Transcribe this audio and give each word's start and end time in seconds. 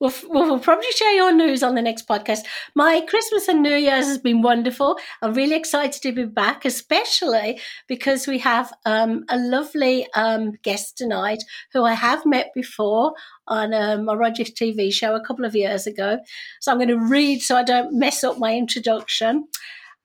We'll, 0.00 0.12
we'll 0.28 0.60
probably 0.60 0.90
share 0.92 1.14
your 1.14 1.32
news 1.32 1.62
on 1.64 1.74
the 1.74 1.82
next 1.82 2.06
podcast. 2.06 2.40
My 2.76 3.00
Christmas 3.00 3.48
and 3.48 3.62
New 3.62 3.74
Year's 3.74 4.06
has 4.06 4.18
been 4.18 4.42
wonderful. 4.42 4.96
I'm 5.22 5.34
really 5.34 5.56
excited 5.56 6.00
to 6.02 6.12
be 6.12 6.24
back, 6.24 6.64
especially 6.64 7.60
because 7.88 8.28
we 8.28 8.38
have 8.38 8.72
um, 8.84 9.24
a 9.28 9.36
lovely 9.36 10.06
um, 10.14 10.52
guest 10.62 10.96
tonight 10.96 11.42
who 11.72 11.84
I 11.84 11.94
have 11.94 12.24
met 12.24 12.50
before 12.54 13.14
on 13.48 13.74
um, 13.74 14.08
a 14.08 14.16
Rogers 14.16 14.52
TV 14.52 14.92
show 14.92 15.16
a 15.16 15.24
couple 15.24 15.44
of 15.44 15.56
years 15.56 15.86
ago. 15.86 16.18
So 16.60 16.70
I'm 16.70 16.78
going 16.78 16.88
to 16.88 16.98
read 16.98 17.40
so 17.42 17.56
I 17.56 17.64
don't 17.64 17.98
mess 17.98 18.22
up 18.22 18.38
my 18.38 18.54
introduction. 18.54 19.48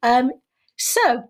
Um, 0.01 0.31
so, 0.75 1.29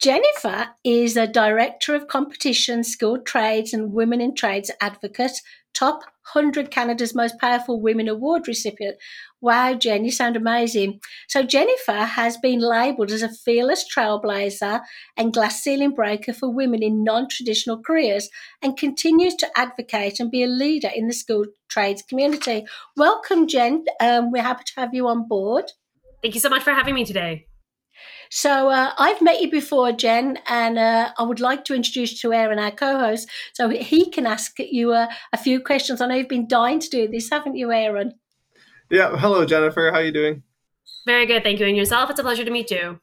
Jennifer 0.00 0.68
is 0.84 1.16
a 1.16 1.26
director 1.26 1.96
of 1.96 2.06
competition, 2.06 2.84
skilled 2.84 3.26
trades, 3.26 3.74
and 3.74 3.92
women 3.92 4.20
in 4.20 4.36
trades 4.36 4.70
advocate 4.80 5.40
top 5.78 6.00
100 6.32 6.70
Canada's 6.70 7.14
Most 7.14 7.38
Powerful 7.38 7.80
Women 7.80 8.08
Award 8.08 8.48
recipient. 8.48 8.96
Wow, 9.40 9.74
Jen, 9.74 10.04
you 10.04 10.10
sound 10.10 10.36
amazing. 10.36 11.00
So, 11.28 11.42
Jennifer 11.42 11.92
has 11.92 12.36
been 12.36 12.60
labelled 12.60 13.12
as 13.12 13.22
a 13.22 13.32
fearless 13.32 13.84
trailblazer 13.88 14.80
and 15.16 15.32
glass 15.32 15.62
ceiling 15.62 15.94
breaker 15.94 16.32
for 16.32 16.52
women 16.52 16.82
in 16.82 17.04
non 17.04 17.28
traditional 17.28 17.80
careers 17.80 18.28
and 18.60 18.76
continues 18.76 19.36
to 19.36 19.48
advocate 19.56 20.20
and 20.20 20.30
be 20.30 20.42
a 20.42 20.48
leader 20.48 20.90
in 20.94 21.06
the 21.06 21.14
skilled 21.14 21.48
trades 21.68 22.02
community. 22.02 22.66
Welcome, 22.96 23.46
Jen. 23.46 23.84
Um, 24.00 24.32
we're 24.32 24.42
happy 24.42 24.64
to 24.66 24.80
have 24.80 24.92
you 24.92 25.06
on 25.06 25.28
board. 25.28 25.70
Thank 26.22 26.34
you 26.34 26.40
so 26.40 26.48
much 26.48 26.62
for 26.62 26.72
having 26.72 26.94
me 26.94 27.04
today. 27.04 27.47
So 28.30 28.68
uh, 28.68 28.92
I've 28.98 29.22
met 29.22 29.40
you 29.40 29.50
before, 29.50 29.92
Jen, 29.92 30.38
and 30.48 30.78
uh, 30.78 31.12
I 31.16 31.22
would 31.22 31.40
like 31.40 31.64
to 31.66 31.74
introduce 31.74 32.12
you 32.12 32.30
to 32.30 32.36
Aaron, 32.36 32.58
our 32.58 32.70
co-host, 32.70 33.28
so 33.54 33.68
he 33.68 34.10
can 34.10 34.26
ask 34.26 34.58
you 34.58 34.92
uh, 34.92 35.08
a 35.32 35.38
few 35.38 35.60
questions. 35.60 36.00
I 36.00 36.06
know 36.06 36.14
you've 36.14 36.28
been 36.28 36.48
dying 36.48 36.80
to 36.80 36.88
do 36.88 37.08
this, 37.08 37.30
haven't 37.30 37.56
you, 37.56 37.72
Aaron? 37.72 38.14
Yeah. 38.90 39.16
Hello, 39.16 39.44
Jennifer. 39.44 39.90
How 39.90 39.98
are 39.98 40.04
you 40.04 40.12
doing? 40.12 40.42
Very 41.06 41.26
good, 41.26 41.42
thank 41.42 41.60
you. 41.60 41.66
And 41.66 41.76
yourself? 41.76 42.10
It's 42.10 42.20
a 42.20 42.22
pleasure 42.22 42.44
to 42.44 42.50
meet 42.50 42.70
you. 42.70 43.00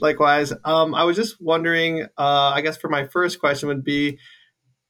Likewise. 0.00 0.52
Um, 0.64 0.94
I 0.94 1.04
was 1.04 1.16
just 1.16 1.40
wondering. 1.40 2.04
Uh, 2.18 2.52
I 2.54 2.60
guess 2.62 2.76
for 2.76 2.88
my 2.88 3.06
first 3.06 3.38
question 3.38 3.68
would 3.68 3.84
be 3.84 4.18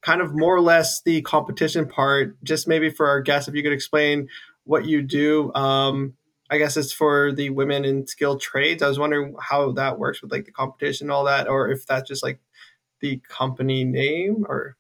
kind 0.00 0.20
of 0.20 0.34
more 0.34 0.54
or 0.54 0.60
less 0.60 1.02
the 1.02 1.22
competition 1.22 1.88
part. 1.88 2.42
Just 2.42 2.68
maybe 2.68 2.90
for 2.90 3.08
our 3.08 3.20
guests, 3.20 3.48
if 3.48 3.54
you 3.54 3.62
could 3.62 3.72
explain 3.72 4.28
what 4.64 4.84
you 4.84 5.02
do. 5.02 5.52
Um, 5.54 6.14
I 6.52 6.58
guess 6.58 6.76
it's 6.76 6.92
for 6.92 7.32
the 7.32 7.48
women 7.48 7.86
in 7.86 8.06
skilled 8.06 8.42
trades. 8.42 8.82
I 8.82 8.88
was 8.88 8.98
wondering 8.98 9.34
how 9.40 9.72
that 9.72 9.98
works 9.98 10.20
with 10.20 10.30
like 10.30 10.44
the 10.44 10.52
competition 10.52 11.06
and 11.06 11.10
all 11.10 11.24
that, 11.24 11.48
or 11.48 11.70
if 11.70 11.86
that's 11.86 12.06
just 12.06 12.22
like 12.22 12.40
the 13.00 13.22
company 13.26 13.84
name 13.84 14.44
or. 14.46 14.76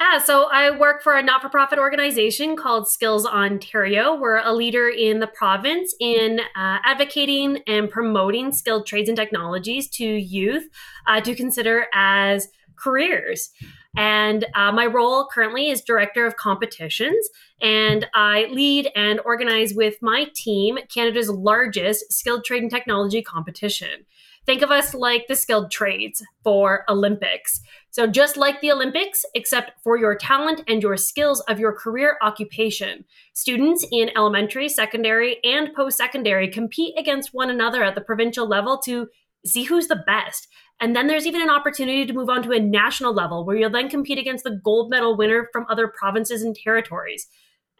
Yeah, 0.00 0.18
so 0.18 0.48
I 0.50 0.76
work 0.76 1.02
for 1.02 1.14
a 1.14 1.22
not 1.22 1.42
for 1.42 1.50
profit 1.50 1.78
organization 1.78 2.56
called 2.56 2.88
Skills 2.88 3.26
Ontario. 3.26 4.18
We're 4.18 4.38
a 4.38 4.54
leader 4.54 4.88
in 4.88 5.20
the 5.20 5.26
province 5.26 5.94
in 6.00 6.40
uh, 6.40 6.78
advocating 6.84 7.58
and 7.66 7.90
promoting 7.90 8.50
skilled 8.50 8.86
trades 8.86 9.10
and 9.10 9.16
technologies 9.16 9.90
to 9.90 10.06
youth 10.06 10.64
uh, 11.06 11.20
to 11.20 11.34
consider 11.34 11.86
as 11.92 12.48
careers. 12.76 13.50
And 13.96 14.44
uh, 14.54 14.72
my 14.72 14.86
role 14.86 15.28
currently 15.32 15.70
is 15.70 15.80
director 15.80 16.26
of 16.26 16.36
competitions, 16.36 17.28
and 17.62 18.06
I 18.12 18.46
lead 18.50 18.90
and 18.96 19.20
organize 19.24 19.72
with 19.72 19.94
my 20.02 20.26
team 20.34 20.78
Canada's 20.92 21.30
largest 21.30 22.12
skilled 22.12 22.44
trade 22.44 22.62
and 22.62 22.70
technology 22.70 23.22
competition. 23.22 24.04
Think 24.46 24.60
of 24.60 24.70
us 24.70 24.92
like 24.92 25.26
the 25.26 25.36
skilled 25.36 25.70
trades 25.70 26.22
for 26.42 26.84
Olympics. 26.88 27.62
So, 27.90 28.06
just 28.06 28.36
like 28.36 28.60
the 28.60 28.72
Olympics, 28.72 29.24
except 29.34 29.82
for 29.82 29.96
your 29.96 30.16
talent 30.16 30.62
and 30.68 30.82
your 30.82 30.98
skills 30.98 31.40
of 31.42 31.58
your 31.58 31.72
career 31.72 32.18
occupation, 32.20 33.04
students 33.32 33.86
in 33.90 34.10
elementary, 34.14 34.68
secondary, 34.68 35.42
and 35.44 35.72
post 35.74 35.96
secondary 35.96 36.48
compete 36.48 36.94
against 36.98 37.32
one 37.32 37.48
another 37.48 37.82
at 37.82 37.94
the 37.94 38.02
provincial 38.02 38.46
level 38.46 38.76
to 38.78 39.08
see 39.46 39.64
who's 39.64 39.88
the 39.88 40.02
best 40.06 40.48
and 40.80 40.94
then 40.94 41.06
there's 41.06 41.26
even 41.26 41.42
an 41.42 41.50
opportunity 41.50 42.04
to 42.04 42.12
move 42.12 42.28
on 42.28 42.42
to 42.42 42.52
a 42.52 42.60
national 42.60 43.14
level 43.14 43.44
where 43.44 43.56
you'll 43.56 43.70
then 43.70 43.88
compete 43.88 44.18
against 44.18 44.44
the 44.44 44.60
gold 44.64 44.90
medal 44.90 45.16
winner 45.16 45.48
from 45.52 45.66
other 45.68 45.88
provinces 45.88 46.42
and 46.42 46.54
territories. 46.54 47.26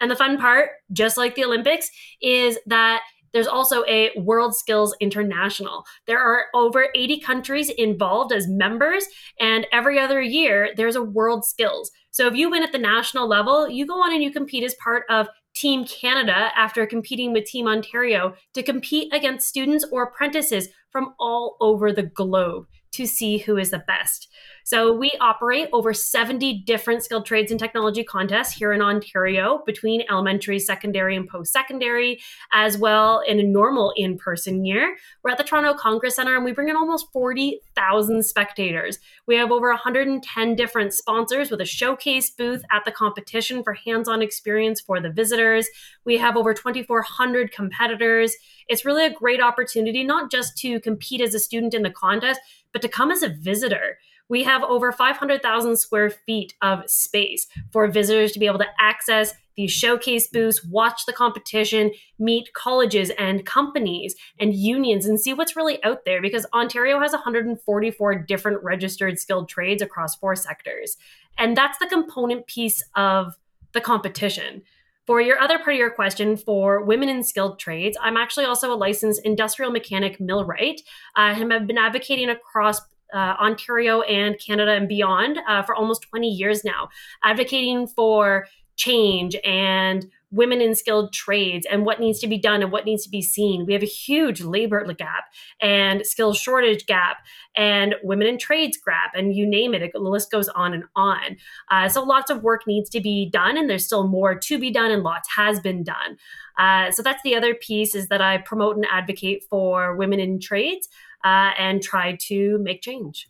And 0.00 0.10
the 0.10 0.16
fun 0.16 0.38
part, 0.38 0.70
just 0.92 1.16
like 1.16 1.34
the 1.34 1.44
Olympics, 1.44 1.91
is 2.20 2.58
that 2.66 3.02
there's 3.32 3.47
also 3.48 3.84
a 3.86 4.12
World 4.16 4.54
Skills 4.54 4.94
International. 5.00 5.84
There 6.06 6.20
are 6.20 6.47
over 6.54 6.88
80 6.94 7.19
countries 7.19 7.69
involved 7.69 8.32
as 8.32 8.46
members, 8.46 9.04
and 9.41 9.66
every 9.72 9.98
other 9.98 10.22
year 10.22 10.70
there's 10.76 10.94
a 10.94 11.02
World 11.02 11.44
Skills. 11.44 11.91
So 12.12 12.28
if 12.28 12.36
you 12.36 12.48
win 12.48 12.62
at 12.62 12.70
the 12.70 12.78
national 12.78 13.26
level, 13.26 13.69
you 13.69 13.86
go 13.86 14.00
on 14.00 14.12
and 14.12 14.22
you 14.22 14.31
compete 14.31 14.62
as 14.62 14.76
part 14.76 15.02
of 15.10 15.26
Team 15.56 15.84
Canada 15.84 16.50
after 16.56 16.86
competing 16.86 17.32
with 17.32 17.44
Team 17.44 17.66
Ontario 17.66 18.34
to 18.54 18.62
compete 18.62 19.12
against 19.12 19.48
students 19.48 19.84
or 19.91 20.04
apprentices 20.04 20.69
from 20.94 21.15
all 21.21 21.59
over 21.60 21.93
the 21.93 22.05
globe 22.05 22.69
to 22.94 23.06
see 23.06 23.38
who 23.38 23.56
is 23.56 23.71
the 23.71 23.78
best. 23.78 24.28
So 24.66 24.93
we 24.93 25.12
operate 25.21 25.69
over 25.75 25.93
70 25.93 26.62
different 26.65 27.03
skilled 27.03 27.27
trades 27.27 27.50
and 27.50 27.60
technology 27.60 28.03
contests 28.03 28.55
here 28.55 28.72
in 28.72 28.81
Ontario 28.81 29.62
between 29.66 30.05
elementary, 30.09 30.59
secondary, 30.59 31.16
and 31.16 31.28
post 31.28 31.53
secondary, 31.53 32.21
as 32.53 32.78
well 32.78 33.21
in 33.27 33.38
a 33.38 33.43
normal 33.43 33.93
in 33.97 34.16
person 34.16 34.65
year. 34.65 34.97
We're 35.22 35.32
at 35.32 35.38
the 35.38 35.44
Toronto 35.44 35.75
Congress 35.75 36.16
Centre 36.16 36.34
and 36.34 36.44
we 36.44 36.53
bring 36.53 36.71
in 36.71 36.77
almost 36.77 37.12
40,000 37.12 38.25
spectators. 38.25 38.99
We 39.26 39.37
have 39.37 39.50
over 39.50 39.69
110 39.69 40.55
different 40.55 40.94
sponsors 40.94 41.50
with 41.50 41.61
a 41.61 41.66
showcase 41.66 42.31
booth 42.31 42.65
at 42.72 42.87
the 42.87 42.93
competition 42.93 43.62
for 43.62 43.75
hands 43.75 44.09
on 44.09 44.22
experience 44.22 44.81
for 44.81 44.99
the 44.99 45.11
visitors. 45.11 45.69
We 46.06 46.16
have 46.19 46.37
over 46.38 46.55
2,400 46.55 47.53
competitors. 47.53 48.34
It's 48.69 48.87
really 48.87 49.05
a 49.05 49.12
great 49.12 49.43
opportunity, 49.43 50.05
not 50.05 50.31
just 50.31 50.56
to 50.59 50.81
compete 50.81 51.21
as 51.21 51.34
a 51.34 51.38
student 51.38 51.75
in 51.75 51.82
the 51.82 51.91
contest, 51.91 52.41
but 52.75 52.83
to 52.83 52.89
come 52.89 53.11
as 53.11 53.23
a 53.23 53.31
visitor. 53.31 53.99
We 54.29 54.43
have 54.45 54.62
over 54.62 54.93
500,000 54.93 55.77
square 55.77 56.11
feet 56.11 56.55
of 56.61 56.89
space 56.91 57.47
for 57.73 57.87
visitors 57.89 58.33
to 58.33 58.39
be 58.39 58.47
able 58.47 58.59
to 58.59 58.69
access 58.79 59.33
these 59.57 59.71
showcase 59.71 60.27
booths, 60.27 60.65
watch 60.65 61.07
the 61.07 61.12
competition, 61.12 61.93
meet 62.19 62.53
colleges 62.55 63.11
and 63.19 63.47
companies 63.47 64.17
and 64.41 64.55
unions, 64.55 65.07
and 65.07 65.21
see 65.21 65.33
what's 65.33 65.57
really 65.57 65.83
out 65.85 66.05
there 66.05 66.21
because 66.21 66.47
Ontario 66.53 66.99
has 67.00 67.12
144 67.12 68.15
different 68.17 68.62
registered 68.62 69.19
skilled 69.19 69.49
trades 69.49 69.81
across 69.81 70.17
four 70.17 70.35
sectors. 70.35 70.97
And 71.38 71.56
that's 71.56 71.79
the 71.79 71.87
component 71.87 72.47
piece 72.47 72.82
of 72.97 73.37
the 73.73 73.81
competition. 73.81 74.62
For 75.06 75.21
your 75.21 75.39
other 75.39 75.59
part 75.59 75.75
of 75.75 75.79
your 75.79 75.91
question, 75.91 76.37
for 76.37 76.83
women 76.83 77.11
in 77.11 77.23
skilled 77.23 77.59
trades, 77.59 77.97
I'm 78.01 78.17
actually 78.17 78.47
also 78.47 78.73
a 78.73 78.75
licensed 78.75 79.21
industrial 79.25 79.71
mechanic 79.71 80.19
millwright. 80.19 80.81
And 81.17 81.53
have 81.53 81.67
been 81.67 81.77
advocating 81.77 82.31
across 82.31 82.81
uh, 83.12 83.37
Ontario 83.39 84.01
and 84.03 84.39
Canada 84.45 84.73
and 84.73 84.89
beyond 84.89 85.39
uh, 85.47 85.62
for 85.62 85.75
almost 85.75 86.03
20 86.03 86.29
years 86.29 86.65
now, 86.65 86.89
advocating 87.23 87.87
for 87.87 88.47
change 88.77 89.37
and 89.45 90.06
women 90.34 90.60
in 90.60 90.75
skilled 90.75 91.12
trades 91.12 91.66
and 91.70 91.86
what 91.86 92.00
needs 92.00 92.19
to 92.20 92.26
be 92.26 92.38
done 92.38 92.62
and 92.62 92.72
what 92.72 92.84
needs 92.84 93.04
to 93.04 93.10
be 93.10 93.22
seen. 93.22 93.64
We 93.66 93.72
have 93.72 93.82
a 93.82 93.86
huge 93.86 94.42
labor 94.42 94.84
gap 94.92 95.25
and 95.60 96.04
skill 96.04 96.34
shortage 96.34 96.86
gap 96.86 97.19
and 97.56 97.94
women 98.02 98.26
in 98.26 98.38
trades 98.38 98.76
gap 98.84 99.12
and 99.14 99.34
you 99.34 99.46
name 99.46 99.75
it, 99.75 99.92
the 99.92 99.98
list 100.00 100.31
goes 100.31 100.48
on 100.50 100.75
and 100.75 100.84
on. 100.96 101.36
Uh, 101.70 101.88
so 101.88 102.02
lots 102.02 102.31
of 102.31 102.42
work 102.42 102.66
needs 102.66 102.90
to 102.90 103.00
be 103.00 103.31
done 103.31 103.56
and 103.56 103.70
there's 103.70 103.86
still 103.86 104.08
more 104.08 104.34
to 104.34 104.58
be 104.58 104.70
done 104.70 104.90
and 104.90 105.02
lots 105.02 105.28
has 105.36 105.60
been 105.60 105.82
done. 105.84 106.16
Uh, 106.58 106.90
so 106.90 107.02
that's 107.02 107.22
the 107.22 107.34
other 107.34 107.54
piece 107.54 107.94
is 107.94 108.08
that 108.08 108.20
I 108.20 108.38
promote 108.38 108.76
and 108.76 108.86
advocate 108.90 109.44
for 109.48 109.96
women 109.96 110.20
in 110.20 110.40
trades 110.40 110.88
uh, 111.25 111.52
and 111.58 111.82
try 111.82 112.16
to 112.28 112.58
make 112.58 112.82
change. 112.82 113.28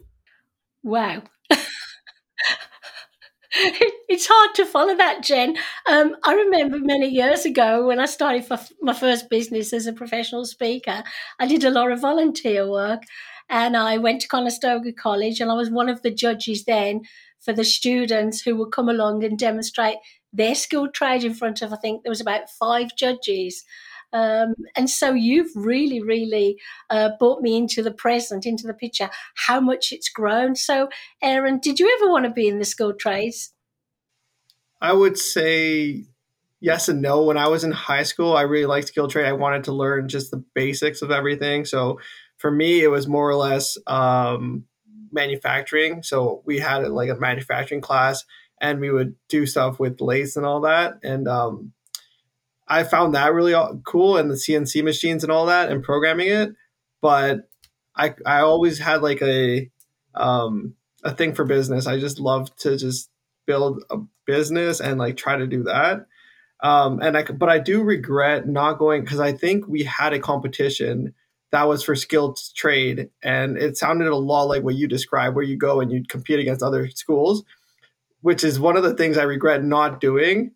Wow. 0.82 1.22
it's 4.08 4.26
hard 4.28 4.54
to 4.56 4.66
follow 4.66 4.96
that, 4.96 5.22
Jen. 5.22 5.56
Um, 5.86 6.16
I 6.24 6.34
remember 6.34 6.78
many 6.80 7.08
years 7.08 7.44
ago 7.44 7.86
when 7.86 8.00
I 8.00 8.06
started 8.06 8.44
my 8.80 8.92
first 8.92 9.30
business 9.30 9.72
as 9.72 9.86
a 9.86 9.92
professional 9.92 10.44
speaker, 10.44 11.04
I 11.38 11.46
did 11.46 11.62
a 11.62 11.70
lot 11.70 11.92
of 11.92 12.00
volunteer 12.00 12.68
work 12.68 13.02
and 13.48 13.76
I 13.76 13.98
went 13.98 14.22
to 14.22 14.28
Conestoga 14.28 14.92
College 14.92 15.40
and 15.40 15.52
I 15.52 15.54
was 15.54 15.70
one 15.70 15.88
of 15.88 16.02
the 16.02 16.10
judges 16.10 16.64
then 16.64 17.02
for 17.40 17.52
the 17.52 17.62
students 17.62 18.40
who 18.40 18.56
would 18.56 18.72
come 18.72 18.88
along 18.88 19.22
and 19.22 19.38
demonstrate 19.38 19.98
their 20.32 20.56
skilled 20.56 20.92
trade 20.92 21.22
in 21.22 21.34
front 21.34 21.62
of, 21.62 21.72
I 21.72 21.76
think 21.76 22.02
there 22.02 22.10
was 22.10 22.20
about 22.20 22.50
five 22.50 22.96
judges. 22.96 23.64
Um, 24.14 24.55
and 24.76 24.88
so 24.88 25.12
you've 25.12 25.50
really, 25.55 26.00
really 26.00 26.58
uh, 26.88 27.11
brought 27.19 27.43
me 27.43 27.56
into 27.56 27.82
the 27.82 27.93
present, 27.93 28.46
into 28.46 28.66
the 28.66 28.72
picture, 28.72 29.11
how 29.34 29.61
much 29.61 29.93
it's 29.93 30.08
grown. 30.08 30.55
So, 30.55 30.88
Aaron, 31.20 31.58
did 31.58 31.81
you 31.81 31.94
ever 31.99 32.11
want 32.11 32.25
to 32.25 32.31
be 32.31 32.49
in 32.49 32.61
the 32.61 32.64
skilled 32.64 33.00
trades? 33.00 33.52
I 34.81 34.93
would 34.93 35.19
say 35.19 36.05
yes 36.61 36.88
and 36.88 37.02
no. 37.02 37.25
When 37.25 37.37
I 37.37 37.49
was 37.49 37.64
in 37.64 37.72
high 37.72 38.05
school, 38.05 38.37
I 38.37 38.43
really 38.43 38.66
liked 38.66 38.88
skilled 38.88 39.11
trade. 39.11 39.26
I 39.26 39.32
wanted 39.32 39.64
to 39.64 39.72
learn 39.72 40.08
just 40.08 40.31
the 40.31 40.44
basics 40.55 41.02
of 41.02 41.11
everything. 41.11 41.64
So 41.64 41.99
for 42.37 42.50
me, 42.50 42.82
it 42.82 42.88
was 42.88 43.08
more 43.08 43.28
or 43.28 43.34
less 43.34 43.76
um, 43.87 44.64
manufacturing. 45.11 46.02
So 46.02 46.43
we 46.44 46.58
had 46.61 46.87
like 46.88 47.11
a 47.11 47.16
manufacturing 47.16 47.81
class 47.81 48.25
and 48.61 48.81
we 48.81 48.90
would 48.90 49.16
do 49.28 49.46
stuff 49.46 49.81
with 49.81 50.00
lace 50.00 50.37
and 50.37 50.46
all 50.46 50.61
that. 50.61 50.99
And 51.02 51.26
um, 51.26 51.72
I 52.66 52.84
found 52.84 53.14
that 53.14 53.32
really 53.32 53.55
cool 53.84 54.16
and 54.16 54.31
the 54.31 54.34
CNC 54.34 54.82
machines 54.82 55.22
and 55.22 55.32
all 55.32 55.46
that 55.46 55.70
and 55.70 55.82
programming 55.82 56.28
it. 56.28 56.55
But 57.00 57.49
I 57.96 58.14
I 58.25 58.40
always 58.40 58.78
had 58.78 59.02
like 59.02 59.22
a 59.22 59.70
um, 60.14 60.75
a 61.02 61.14
thing 61.14 61.34
for 61.34 61.44
business. 61.44 61.87
I 61.87 61.99
just 61.99 62.19
love 62.19 62.55
to 62.56 62.76
just 62.76 63.11
build 63.46 63.82
a 63.90 63.99
business 64.26 64.81
and 64.81 64.99
like 64.99 65.16
try 65.16 65.37
to 65.37 65.46
do 65.46 65.64
that. 65.64 66.06
Um, 66.62 67.00
and 67.00 67.16
I 67.16 67.25
but 67.25 67.49
I 67.49 67.58
do 67.58 67.82
regret 67.82 68.49
not 68.49 68.78
going 68.78 69.02
because 69.02 69.20
I 69.20 69.32
think 69.32 69.69
we 69.69 69.82
had 69.82 70.12
a 70.12 70.20
competition 70.20 71.14
that 71.50 71.69
was 71.69 71.84
for 71.84 71.94
skilled 71.94 72.40
trade 72.56 73.11
and 73.22 73.56
it 73.56 73.76
sounded 73.76 74.08
a 74.08 74.16
lot 74.16 74.49
like 74.49 74.64
what 74.64 74.75
you 74.75 74.88
described 74.88 75.37
where 75.37 75.44
you 75.44 75.56
go 75.56 75.81
and 75.81 75.93
you 75.93 76.02
compete 76.08 76.40
against 76.40 76.64
other 76.64 76.88
schools 76.90 77.44
which 78.22 78.43
is 78.43 78.58
one 78.58 78.76
of 78.76 78.82
the 78.82 78.94
things 78.94 79.16
I 79.16 79.22
regret 79.22 79.62
not 79.62 80.00
doing 80.00 80.50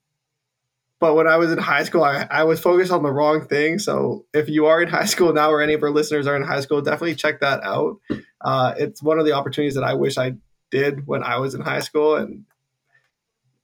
but 1.00 1.14
when 1.14 1.26
I 1.26 1.36
was 1.36 1.52
in 1.52 1.58
high 1.58 1.84
school, 1.84 2.02
I, 2.02 2.26
I 2.30 2.44
was 2.44 2.60
focused 2.60 2.90
on 2.90 3.02
the 3.02 3.12
wrong 3.12 3.46
thing. 3.46 3.78
So 3.78 4.26
if 4.34 4.48
you 4.48 4.66
are 4.66 4.82
in 4.82 4.88
high 4.98 5.04
school 5.04 5.32
now, 5.32 5.50
or 5.50 5.60
any 5.60 5.74
of 5.74 5.82
our 5.82 5.90
listeners 5.90 6.26
are 6.26 6.36
in 6.36 6.42
high 6.42 6.60
school, 6.60 6.80
definitely 6.82 7.14
check 7.14 7.40
that 7.40 7.62
out. 7.62 7.98
Uh, 8.40 8.74
it's 8.76 9.02
one 9.02 9.18
of 9.18 9.24
the 9.24 9.32
opportunities 9.32 9.74
that 9.74 9.84
I 9.84 9.94
wish 9.94 10.18
I 10.18 10.34
did 10.70 11.06
when 11.06 11.22
I 11.22 11.38
was 11.38 11.54
in 11.54 11.60
high 11.60 11.80
school, 11.80 12.16
and 12.16 12.44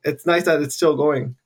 it's 0.05 0.27
nice 0.27 0.45
that 0.45 0.63
it's 0.63 0.75
still 0.75 0.97
going. 0.97 1.37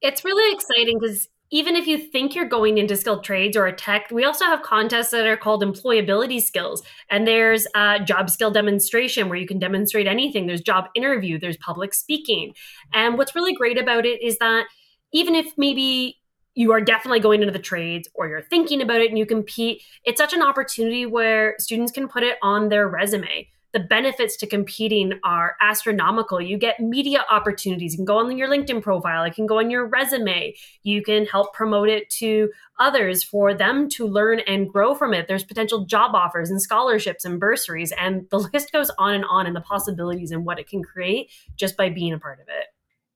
It's 0.00 0.24
really 0.24 0.54
exciting 0.54 0.98
because 0.98 1.28
even 1.52 1.74
if 1.74 1.86
you 1.86 1.98
think 1.98 2.34
you're 2.34 2.48
going 2.48 2.78
into 2.78 2.96
skilled 2.96 3.24
trades 3.24 3.56
or 3.56 3.66
a 3.66 3.72
tech, 3.72 4.08
we 4.10 4.24
also 4.24 4.44
have 4.44 4.62
contests 4.62 5.10
that 5.10 5.26
are 5.26 5.36
called 5.36 5.62
employability 5.62 6.40
skills. 6.40 6.82
And 7.10 7.26
there's 7.26 7.66
a 7.74 7.98
job 8.00 8.30
skill 8.30 8.52
demonstration 8.52 9.28
where 9.28 9.38
you 9.38 9.48
can 9.48 9.58
demonstrate 9.58 10.06
anything. 10.06 10.46
There's 10.46 10.60
job 10.60 10.86
interview, 10.94 11.38
there's 11.40 11.56
public 11.56 11.92
speaking. 11.92 12.54
And 12.92 13.18
what's 13.18 13.34
really 13.34 13.52
great 13.52 13.78
about 13.78 14.06
it 14.06 14.22
is 14.22 14.38
that 14.38 14.66
even 15.12 15.34
if 15.34 15.52
maybe 15.56 16.20
you 16.54 16.72
are 16.72 16.80
definitely 16.80 17.20
going 17.20 17.42
into 17.42 17.52
the 17.52 17.58
trades 17.58 18.08
or 18.14 18.28
you're 18.28 18.42
thinking 18.42 18.82
about 18.82 19.00
it 19.00 19.08
and 19.08 19.18
you 19.18 19.26
compete, 19.26 19.82
it's 20.04 20.18
such 20.18 20.32
an 20.32 20.42
opportunity 20.42 21.06
where 21.06 21.54
students 21.58 21.92
can 21.92 22.08
put 22.08 22.22
it 22.22 22.36
on 22.42 22.68
their 22.68 22.88
resume. 22.88 23.48
The 23.72 23.78
benefits 23.80 24.36
to 24.38 24.48
competing 24.48 25.20
are 25.22 25.54
astronomical. 25.60 26.40
You 26.40 26.58
get 26.58 26.80
media 26.80 27.24
opportunities. 27.30 27.92
You 27.92 27.98
can 27.98 28.04
go 28.04 28.18
on 28.18 28.36
your 28.36 28.48
LinkedIn 28.48 28.82
profile. 28.82 29.22
It 29.22 29.34
can 29.34 29.46
go 29.46 29.60
on 29.60 29.70
your 29.70 29.86
resume. 29.86 30.56
You 30.82 31.04
can 31.04 31.24
help 31.24 31.54
promote 31.54 31.88
it 31.88 32.10
to 32.18 32.50
others 32.80 33.22
for 33.22 33.54
them 33.54 33.88
to 33.90 34.08
learn 34.08 34.40
and 34.40 34.68
grow 34.68 34.96
from 34.96 35.14
it. 35.14 35.28
There's 35.28 35.44
potential 35.44 35.84
job 35.84 36.16
offers 36.16 36.50
and 36.50 36.60
scholarships 36.60 37.24
and 37.24 37.38
bursaries, 37.38 37.92
and 37.92 38.28
the 38.30 38.38
list 38.52 38.72
goes 38.72 38.90
on 38.98 39.14
and 39.14 39.24
on 39.24 39.46
and 39.46 39.54
the 39.54 39.60
possibilities 39.60 40.32
and 40.32 40.44
what 40.44 40.58
it 40.58 40.68
can 40.68 40.82
create 40.82 41.30
just 41.54 41.76
by 41.76 41.90
being 41.90 42.12
a 42.12 42.18
part 42.18 42.40
of 42.40 42.48
it. 42.48 42.66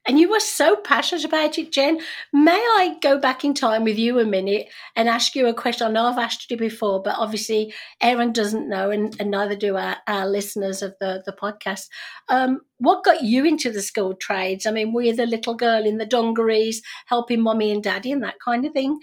And 0.07 0.19
you 0.19 0.31
were 0.31 0.41
so 0.41 0.77
passionate 0.77 1.25
about 1.25 1.57
it, 1.57 1.73
Jen. 1.73 1.99
May 2.33 2.53
I 2.53 2.97
go 3.01 3.19
back 3.19 3.45
in 3.45 3.55
time 3.55 3.85
with 3.85 3.99
you 3.99 4.19
a 4.19 4.25
minute 4.25 4.69
and 4.97 5.09
ask 5.09 5.35
you 5.35 5.47
a 5.47 5.55
question? 5.55 5.87
I 5.87 5.91
know 5.91 6.05
I've 6.05 6.19
asked 6.19 6.51
you 6.51 6.59
before, 6.59 7.03
but 7.03 7.17
obviously 7.19 7.73
Aaron 8.03 8.33
doesn't 8.33 8.69
know, 8.69 8.91
and, 8.91 9.17
and 9.19 9.31
neither 9.31 9.57
do 9.57 9.77
our, 9.77 9.97
our, 10.07 10.27
listeners 10.27 10.83
of 10.83 10.95
the, 11.01 11.23
the 11.25 11.33
podcast. 11.33 11.89
Um, 12.29 12.61
what 12.79 13.05
got 13.05 13.23
you 13.23 13.47
into 13.47 13.71
the 13.71 13.81
skilled 13.81 14.21
trades? 14.21 14.67
I 14.67 14.73
mean, 14.73 14.93
were 14.93 15.03
you 15.03 15.17
the 15.17 15.27
little 15.27 15.55
girl 15.55 15.87
in 15.87 15.97
the 15.97 16.07
dungarees 16.07 16.83
helping 17.07 17.41
mommy 17.41 17.71
and 17.71 17.83
daddy 17.83 18.13
and 18.13 18.23
that 18.23 18.37
kind 18.45 18.67
of 18.67 18.73
thing? 18.73 18.99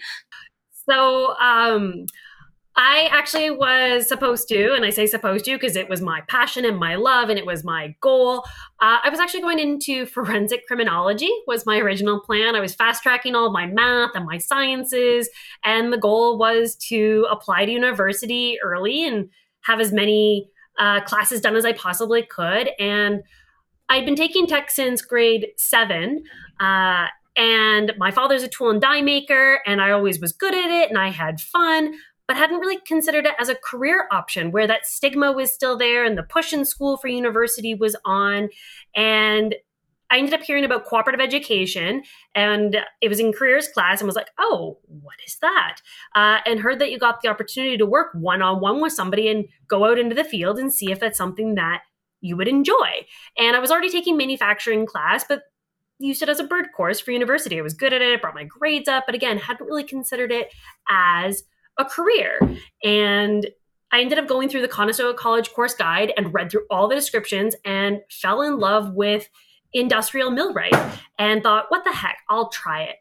So, 0.88 1.36
um, 1.38 2.06
I 2.74 3.08
actually 3.10 3.50
was 3.50 4.08
supposed 4.08 4.48
to, 4.48 4.72
and 4.72 4.84
I 4.84 4.90
say 4.90 5.06
supposed 5.06 5.44
to 5.44 5.52
because 5.52 5.76
it 5.76 5.90
was 5.90 6.00
my 6.00 6.22
passion 6.28 6.64
and 6.64 6.78
my 6.78 6.94
love 6.94 7.28
and 7.28 7.38
it 7.38 7.44
was 7.44 7.64
my 7.64 7.94
goal. 8.00 8.38
Uh, 8.80 8.98
I 9.02 9.10
was 9.10 9.20
actually 9.20 9.42
going 9.42 9.58
into 9.58 10.06
forensic 10.06 10.66
criminology 10.66 11.30
was 11.46 11.66
my 11.66 11.78
original 11.78 12.20
plan. 12.20 12.54
I 12.54 12.60
was 12.60 12.74
fast 12.74 13.02
tracking 13.02 13.34
all 13.34 13.50
my 13.50 13.66
math 13.66 14.12
and 14.14 14.24
my 14.24 14.38
sciences, 14.38 15.28
and 15.64 15.92
the 15.92 15.98
goal 15.98 16.38
was 16.38 16.74
to 16.88 17.26
apply 17.30 17.66
to 17.66 17.72
university 17.72 18.58
early 18.62 19.06
and 19.06 19.28
have 19.62 19.80
as 19.80 19.92
many 19.92 20.48
uh, 20.78 21.02
classes 21.02 21.42
done 21.42 21.56
as 21.56 21.66
I 21.66 21.74
possibly 21.74 22.22
could. 22.22 22.70
And 22.78 23.22
I'd 23.90 24.06
been 24.06 24.16
taking 24.16 24.46
tech 24.46 24.70
since 24.70 25.02
grade 25.02 25.48
seven. 25.58 26.22
Uh, 26.58 27.08
and 27.36 27.92
my 27.96 28.10
father's 28.10 28.42
a 28.42 28.48
tool 28.48 28.70
and 28.70 28.80
die 28.80 29.00
maker, 29.00 29.60
and 29.66 29.80
I 29.80 29.90
always 29.90 30.20
was 30.20 30.32
good 30.32 30.54
at 30.54 30.70
it 30.70 30.90
and 30.90 30.98
I 30.98 31.08
had 31.08 31.40
fun 31.40 31.94
but 32.32 32.38
hadn't 32.38 32.60
really 32.60 32.78
considered 32.86 33.26
it 33.26 33.34
as 33.38 33.50
a 33.50 33.54
career 33.54 34.08
option 34.10 34.52
where 34.52 34.66
that 34.66 34.86
stigma 34.86 35.32
was 35.32 35.52
still 35.52 35.76
there 35.76 36.02
and 36.02 36.16
the 36.16 36.22
push 36.22 36.54
in 36.54 36.64
school 36.64 36.96
for 36.96 37.08
university 37.08 37.74
was 37.74 37.94
on. 38.06 38.48
And 38.96 39.54
I 40.10 40.16
ended 40.16 40.32
up 40.32 40.40
hearing 40.40 40.64
about 40.64 40.86
cooperative 40.86 41.20
education 41.20 42.02
and 42.34 42.78
it 43.02 43.10
was 43.10 43.20
in 43.20 43.34
careers 43.34 43.68
class 43.68 44.00
and 44.00 44.06
was 44.06 44.16
like, 44.16 44.30
oh, 44.38 44.78
what 44.86 45.16
is 45.26 45.36
that? 45.42 45.82
Uh, 46.14 46.38
and 46.46 46.60
heard 46.60 46.78
that 46.78 46.90
you 46.90 46.98
got 46.98 47.20
the 47.20 47.28
opportunity 47.28 47.76
to 47.76 47.84
work 47.84 48.14
one 48.14 48.40
on 48.40 48.62
one 48.62 48.80
with 48.80 48.94
somebody 48.94 49.28
and 49.28 49.44
go 49.68 49.84
out 49.84 49.98
into 49.98 50.14
the 50.14 50.24
field 50.24 50.58
and 50.58 50.72
see 50.72 50.90
if 50.90 51.00
that's 51.00 51.18
something 51.18 51.56
that 51.56 51.82
you 52.22 52.34
would 52.38 52.48
enjoy. 52.48 53.04
And 53.36 53.54
I 53.54 53.58
was 53.58 53.70
already 53.70 53.90
taking 53.90 54.16
manufacturing 54.16 54.86
class, 54.86 55.22
but 55.28 55.42
used 55.98 56.22
it 56.22 56.30
as 56.30 56.40
a 56.40 56.44
bird 56.44 56.68
course 56.74 56.98
for 56.98 57.10
university. 57.10 57.58
I 57.58 57.62
was 57.62 57.74
good 57.74 57.92
at 57.92 58.00
it, 58.00 58.22
brought 58.22 58.34
my 58.34 58.44
grades 58.44 58.88
up, 58.88 59.04
but 59.04 59.14
again, 59.14 59.36
hadn't 59.36 59.66
really 59.66 59.84
considered 59.84 60.32
it 60.32 60.48
as 60.88 61.42
a 61.78 61.84
career. 61.84 62.38
And 62.82 63.46
I 63.92 64.00
ended 64.00 64.18
up 64.18 64.26
going 64.26 64.48
through 64.48 64.62
the 64.62 64.68
Conestoga 64.68 65.16
College 65.16 65.52
course 65.52 65.74
guide 65.74 66.12
and 66.16 66.32
read 66.32 66.50
through 66.50 66.66
all 66.70 66.88
the 66.88 66.94
descriptions 66.94 67.54
and 67.64 68.00
fell 68.10 68.40
in 68.42 68.58
love 68.58 68.94
with 68.94 69.28
industrial 69.72 70.30
millwright 70.30 70.74
and 71.18 71.42
thought, 71.42 71.66
what 71.68 71.84
the 71.84 71.92
heck, 71.92 72.18
I'll 72.28 72.48
try 72.48 72.84
it. 72.84 72.96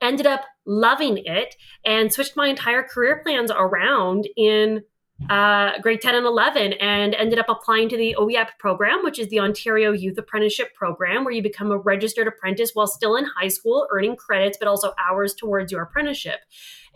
Ended 0.00 0.26
up 0.26 0.42
loving 0.66 1.22
it 1.24 1.56
and 1.84 2.12
switched 2.12 2.36
my 2.36 2.48
entire 2.48 2.82
career 2.82 3.20
plans 3.24 3.50
around 3.50 4.28
in 4.36 4.82
uh, 5.30 5.78
grade 5.80 6.02
10 6.02 6.14
and 6.14 6.26
11 6.26 6.74
and 6.74 7.14
ended 7.14 7.38
up 7.38 7.48
applying 7.48 7.88
to 7.88 7.96
the 7.96 8.14
OYAP 8.18 8.48
program, 8.58 9.02
which 9.02 9.18
is 9.18 9.28
the 9.28 9.40
Ontario 9.40 9.92
Youth 9.92 10.18
Apprenticeship 10.18 10.74
Program, 10.74 11.24
where 11.24 11.32
you 11.32 11.42
become 11.42 11.70
a 11.70 11.78
registered 11.78 12.28
apprentice 12.28 12.72
while 12.74 12.86
still 12.86 13.16
in 13.16 13.24
high 13.24 13.48
school, 13.48 13.86
earning 13.90 14.16
credits, 14.16 14.58
but 14.58 14.68
also 14.68 14.92
hours 14.98 15.34
towards 15.34 15.72
your 15.72 15.82
apprenticeship. 15.82 16.40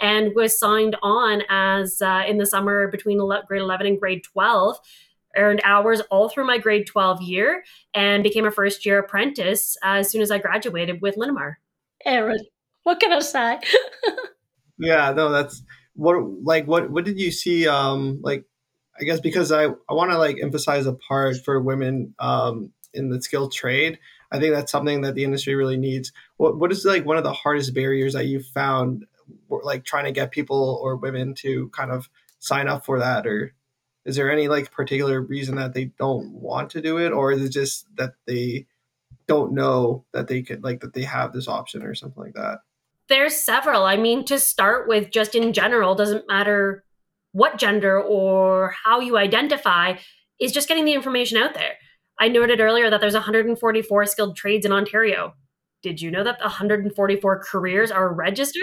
And 0.01 0.35
was 0.35 0.59
signed 0.59 0.97
on 1.03 1.43
as 1.49 2.03
uh, 2.03 2.23
in 2.27 2.39
the 2.39 2.47
summer 2.47 2.89
between 2.89 3.19
grade 3.19 3.63
11 3.63 3.87
and 3.87 3.99
grade 3.99 4.23
12 4.25 4.79
earned 5.37 5.61
hours 5.65 6.01
all 6.11 6.29
through 6.29 6.47
my 6.47 6.59
grade 6.59 6.87
12 6.87 7.23
year 7.23 7.63
and 7.95 8.23
became 8.23 8.45
a 8.45 8.51
first 8.51 8.85
year 8.85 8.99
apprentice 8.99 9.77
uh, 9.85 9.99
as 9.99 10.11
soon 10.11 10.23
as 10.23 10.31
I 10.31 10.39
graduated 10.39 11.01
with 11.01 11.17
Linamar. 11.17 11.55
Aaron, 12.05 12.45
what 12.83 13.01
can 13.01 13.13
I 13.13 13.21
say? 13.21 13.61
yeah, 14.79 15.13
no, 15.13 15.31
that's 15.31 15.63
what 16.01 16.17
like 16.43 16.67
what 16.67 16.91
what 16.91 17.05
did 17.05 17.19
you 17.21 17.31
see 17.31 17.69
um 17.69 18.21
like 18.23 18.45
i 19.01 19.05
guess 19.05 19.21
because 19.21 19.53
i 19.53 19.65
i 19.65 19.93
want 19.93 20.11
to 20.11 20.19
like 20.19 20.39
emphasize 20.43 20.87
a 20.87 20.93
part 20.93 21.37
for 21.45 21.61
women 21.61 22.15
um 22.19 22.73
in 22.95 23.11
the 23.11 23.21
skilled 23.23 23.53
trade 23.53 23.99
I 24.31 24.39
think 24.39 24.55
that's 24.55 24.73
something 24.73 25.01
that 25.03 25.15
the 25.15 25.25
industry 25.25 25.55
really 25.55 25.77
needs. 25.77 26.13
What 26.37 26.59
what 26.59 26.71
is 26.73 26.85
like 26.85 27.05
one 27.05 27.17
of 27.17 27.25
the 27.25 27.33
hardest 27.33 27.75
barriers 27.75 28.13
that 28.15 28.27
you 28.27 28.41
found, 28.41 29.07
like 29.49 29.85
trying 29.85 30.05
to 30.05 30.13
get 30.13 30.31
people 30.31 30.79
or 30.83 30.97
women 30.97 31.35
to 31.37 31.69
kind 31.71 31.91
of 31.91 32.09
sign 32.39 32.69
up 32.69 32.85
for 32.85 33.01
that, 33.01 33.27
or 33.27 33.55
is 34.05 34.17
there 34.17 34.31
any 34.31 34.49
like 34.49 34.71
particular 34.71 35.21
reason 35.21 35.57
that 35.57 35.75
they 35.75 35.87
don't 35.99 36.33
want 36.33 36.71
to 36.71 36.81
do 36.81 36.99
it, 36.99 37.13
or 37.13 37.33
is 37.33 37.43
it 37.45 37.51
just 37.51 37.87
that 37.97 38.15
they 38.27 38.67
don't 39.27 39.53
know 39.53 40.05
that 40.13 40.29
they 40.29 40.43
could 40.43 40.63
like 40.63 40.81
that 40.81 40.95
they 40.95 41.05
have 41.05 41.33
this 41.33 41.49
option 41.49 41.83
or 41.83 41.95
something 41.95 42.23
like 42.23 42.35
that? 42.35 42.61
There's 43.11 43.37
several. 43.37 43.85
I 43.85 43.97
mean, 43.97 44.25
to 44.27 44.39
start 44.39 44.89
with, 44.89 45.11
just 45.11 45.35
in 45.35 45.53
general, 45.53 45.95
doesn't 45.95 46.29
matter 46.29 46.85
what 47.33 47.59
gender 47.59 48.01
or 48.01 48.73
how 48.85 49.01
you 49.01 49.19
identify, 49.19 49.97
is 50.41 50.53
just 50.53 50.69
getting 50.69 50.85
the 50.85 50.95
information 50.95 51.37
out 51.37 51.55
there. 51.55 51.75
I 52.19 52.29
noted 52.29 52.61
earlier 52.61 52.89
that 52.89 53.01
there's 53.01 53.15
144 53.15 54.07
skilled 54.07 54.37
trades 54.37 54.65
in 54.65 54.73
Ontario. 54.73 55.35
Did 55.83 56.01
you 56.01 56.11
know 56.11 56.23
that 56.23 56.41
144 56.41 57.45
careers 57.45 57.91
are 57.91 58.15
registered? 58.15 58.63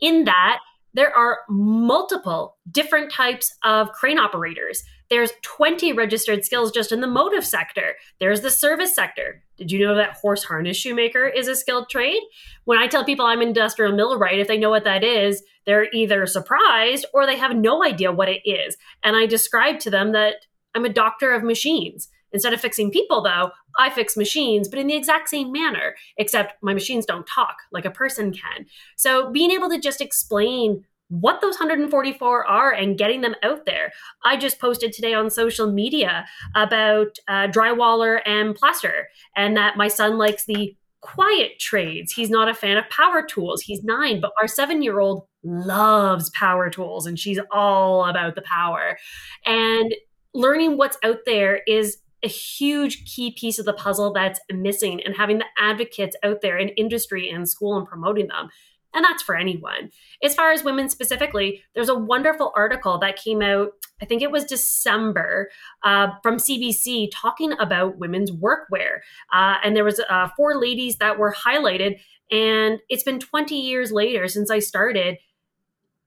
In 0.00 0.24
that, 0.24 0.60
there 0.94 1.14
are 1.16 1.40
multiple 1.48 2.56
different 2.70 3.10
types 3.10 3.52
of 3.64 3.92
crane 3.92 4.18
operators. 4.18 4.82
There's 5.10 5.32
20 5.42 5.92
registered 5.92 6.44
skills 6.44 6.70
just 6.70 6.92
in 6.92 7.00
the 7.00 7.06
motive 7.06 7.44
sector. 7.44 7.94
There's 8.20 8.42
the 8.42 8.50
service 8.50 8.94
sector. 8.94 9.42
Did 9.56 9.72
you 9.72 9.84
know 9.84 9.94
that 9.94 10.16
horse 10.16 10.44
harness 10.44 10.76
shoemaker 10.76 11.26
is 11.26 11.48
a 11.48 11.56
skilled 11.56 11.88
trade? 11.88 12.22
When 12.64 12.78
I 12.78 12.86
tell 12.86 13.04
people 13.04 13.26
I'm 13.26 13.42
industrial 13.42 13.94
millwright, 13.94 14.38
if 14.38 14.48
they 14.48 14.58
know 14.58 14.70
what 14.70 14.84
that 14.84 15.02
is, 15.02 15.42
they're 15.64 15.88
either 15.92 16.26
surprised 16.26 17.06
or 17.14 17.26
they 17.26 17.36
have 17.36 17.56
no 17.56 17.84
idea 17.84 18.12
what 18.12 18.28
it 18.28 18.42
is. 18.44 18.76
And 19.02 19.16
I 19.16 19.26
describe 19.26 19.78
to 19.80 19.90
them 19.90 20.12
that 20.12 20.46
I'm 20.74 20.84
a 20.84 20.90
doctor 20.90 21.32
of 21.32 21.42
machines. 21.42 22.08
Instead 22.32 22.52
of 22.52 22.60
fixing 22.60 22.90
people, 22.90 23.22
though, 23.22 23.50
I 23.78 23.88
fix 23.88 24.16
machines, 24.16 24.68
but 24.68 24.78
in 24.78 24.88
the 24.88 24.96
exact 24.96 25.28
same 25.28 25.52
manner, 25.52 25.94
except 26.18 26.62
my 26.62 26.74
machines 26.74 27.06
don't 27.06 27.26
talk 27.26 27.56
like 27.72 27.84
a 27.84 27.90
person 27.90 28.32
can. 28.32 28.66
So 28.96 29.30
being 29.30 29.50
able 29.50 29.70
to 29.70 29.80
just 29.80 30.00
explain 30.00 30.84
what 31.08 31.40
those 31.40 31.54
144 31.54 32.46
are 32.46 32.72
and 32.72 32.98
getting 32.98 33.20
them 33.20 33.34
out 33.42 33.64
there. 33.64 33.92
I 34.24 34.36
just 34.36 34.58
posted 34.60 34.92
today 34.92 35.14
on 35.14 35.30
social 35.30 35.70
media 35.70 36.26
about 36.54 37.18
uh, 37.28 37.48
drywaller 37.48 38.20
and 38.26 38.54
plaster, 38.54 39.08
and 39.36 39.56
that 39.56 39.76
my 39.76 39.88
son 39.88 40.18
likes 40.18 40.44
the 40.44 40.76
quiet 41.06 41.58
trades. 41.60 42.12
He's 42.12 42.30
not 42.30 42.48
a 42.48 42.54
fan 42.54 42.76
of 42.76 42.88
power 42.90 43.22
tools. 43.22 43.62
He's 43.62 43.84
nine, 43.84 44.20
but 44.20 44.32
our 44.40 44.48
seven 44.48 44.82
year 44.82 44.98
old 44.98 45.26
loves 45.44 46.30
power 46.30 46.68
tools 46.68 47.06
and 47.06 47.18
she's 47.18 47.38
all 47.52 48.04
about 48.04 48.34
the 48.34 48.42
power. 48.42 48.98
And 49.44 49.94
learning 50.34 50.76
what's 50.76 50.98
out 51.04 51.20
there 51.24 51.62
is 51.68 51.98
a 52.24 52.28
huge 52.28 53.04
key 53.04 53.30
piece 53.30 53.58
of 53.58 53.66
the 53.66 53.72
puzzle 53.72 54.12
that's 54.12 54.40
missing 54.50 55.00
and 55.04 55.16
having 55.16 55.38
the 55.38 55.44
advocates 55.60 56.16
out 56.24 56.40
there 56.40 56.58
in 56.58 56.70
industry 56.70 57.30
and 57.30 57.48
school 57.48 57.76
and 57.76 57.86
promoting 57.86 58.26
them 58.26 58.48
and 58.96 59.04
that's 59.04 59.22
for 59.22 59.36
anyone. 59.36 59.90
As 60.22 60.34
far 60.34 60.50
as 60.50 60.64
women 60.64 60.88
specifically, 60.88 61.62
there's 61.74 61.90
a 61.90 61.94
wonderful 61.94 62.50
article 62.56 62.98
that 62.98 63.22
came 63.22 63.42
out, 63.42 63.72
I 64.00 64.06
think 64.06 64.22
it 64.22 64.30
was 64.30 64.44
December, 64.44 65.50
uh, 65.84 66.08
from 66.22 66.38
CBC 66.38 67.10
talking 67.12 67.52
about 67.60 67.98
women's 67.98 68.30
workwear. 68.30 69.00
Uh, 69.32 69.56
and 69.62 69.76
there 69.76 69.84
was 69.84 70.00
uh, 70.08 70.28
four 70.34 70.58
ladies 70.58 70.96
that 70.96 71.18
were 71.18 71.34
highlighted, 71.34 72.00
and 72.30 72.80
it's 72.88 73.04
been 73.04 73.20
20 73.20 73.54
years 73.54 73.92
later 73.92 74.28
since 74.28 74.50
I 74.50 74.60
started, 74.60 75.18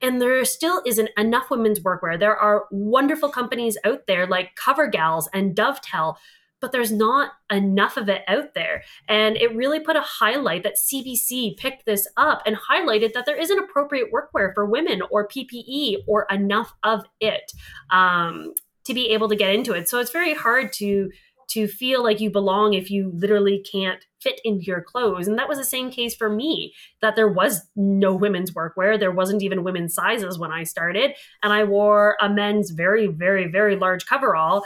and 0.01 0.19
there 0.19 0.43
still 0.43 0.81
isn't 0.85 1.09
enough 1.15 1.51
women's 1.51 1.81
workwear. 1.81 2.19
There 2.19 2.35
are 2.35 2.65
wonderful 2.71 3.29
companies 3.29 3.77
out 3.83 4.07
there 4.07 4.25
like 4.25 4.55
Covergalls 4.55 5.27
and 5.31 5.55
Dovetail, 5.55 6.17
but 6.61 6.71
there's 6.71 6.91
not 6.91 7.31
enough 7.51 7.97
of 7.97 8.09
it 8.09 8.23
out 8.27 8.53
there. 8.53 8.83
And 9.07 9.37
it 9.37 9.55
really 9.55 9.79
put 9.79 9.95
a 9.95 10.01
highlight 10.01 10.63
that 10.63 10.75
CBC 10.75 11.57
picked 11.57 11.85
this 11.85 12.07
up 12.17 12.41
and 12.45 12.57
highlighted 12.69 13.13
that 13.13 13.25
there 13.25 13.39
isn't 13.39 13.59
appropriate 13.59 14.09
workwear 14.11 14.53
for 14.53 14.65
women 14.65 15.01
or 15.09 15.27
PPE 15.27 16.03
or 16.07 16.25
enough 16.29 16.73
of 16.83 17.03
it 17.19 17.51
um, 17.91 18.53
to 18.85 18.93
be 18.93 19.09
able 19.09 19.29
to 19.29 19.35
get 19.35 19.53
into 19.53 19.73
it. 19.73 19.89
So 19.89 19.99
it's 19.99 20.11
very 20.11 20.33
hard 20.33 20.73
to 20.73 21.09
to 21.49 21.67
feel 21.67 22.03
like 22.03 22.19
you 22.19 22.29
belong 22.29 22.73
if 22.73 22.91
you 22.91 23.11
literally 23.13 23.65
can't 23.71 24.05
fit 24.21 24.39
into 24.43 24.65
your 24.65 24.81
clothes. 24.81 25.27
And 25.27 25.37
that 25.39 25.49
was 25.49 25.57
the 25.57 25.65
same 25.65 25.89
case 25.89 26.15
for 26.15 26.29
me, 26.29 26.73
that 27.01 27.15
there 27.15 27.27
was 27.27 27.61
no 27.75 28.13
women's 28.13 28.51
workwear. 28.51 28.99
There 28.99 29.11
wasn't 29.11 29.41
even 29.41 29.63
women's 29.63 29.95
sizes 29.95 30.37
when 30.37 30.51
I 30.51 30.63
started. 30.63 31.15
And 31.41 31.51
I 31.51 31.63
wore 31.63 32.17
a 32.21 32.29
men's 32.29 32.69
very, 32.69 33.07
very, 33.07 33.47
very 33.47 33.75
large 33.75 34.05
coverall 34.05 34.63